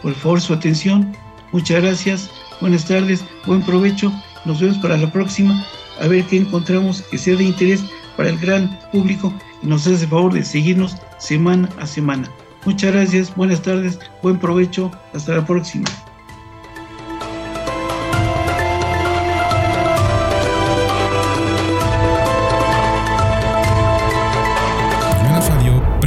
por 0.02 0.16
favor 0.16 0.42
su 0.42 0.54
atención. 0.54 1.16
Muchas 1.52 1.84
gracias, 1.84 2.32
buenas 2.62 2.86
tardes, 2.86 3.24
buen 3.46 3.62
provecho. 3.62 4.12
Nos 4.44 4.60
vemos 4.60 4.80
para 4.80 4.98
la 4.98 5.12
próxima, 5.12 5.64
a 6.00 6.08
ver 6.08 6.26
qué 6.26 6.38
encontramos 6.38 7.04
que 7.04 7.20
sea 7.20 7.36
de 7.36 7.44
interés 7.44 7.84
para 8.18 8.30
el 8.30 8.40
gran 8.40 8.80
público 8.92 9.32
y 9.62 9.68
nos 9.68 9.86
hace 9.86 10.08
favor 10.08 10.34
de 10.34 10.44
seguirnos 10.44 10.98
semana 11.20 11.70
a 11.78 11.86
semana. 11.86 12.28
Muchas 12.66 12.92
gracias, 12.92 13.36
buenas 13.36 13.62
tardes, 13.62 14.00
buen 14.24 14.40
provecho, 14.40 14.92
hasta 15.14 15.36
la 15.36 15.46
próxima. 15.46 15.86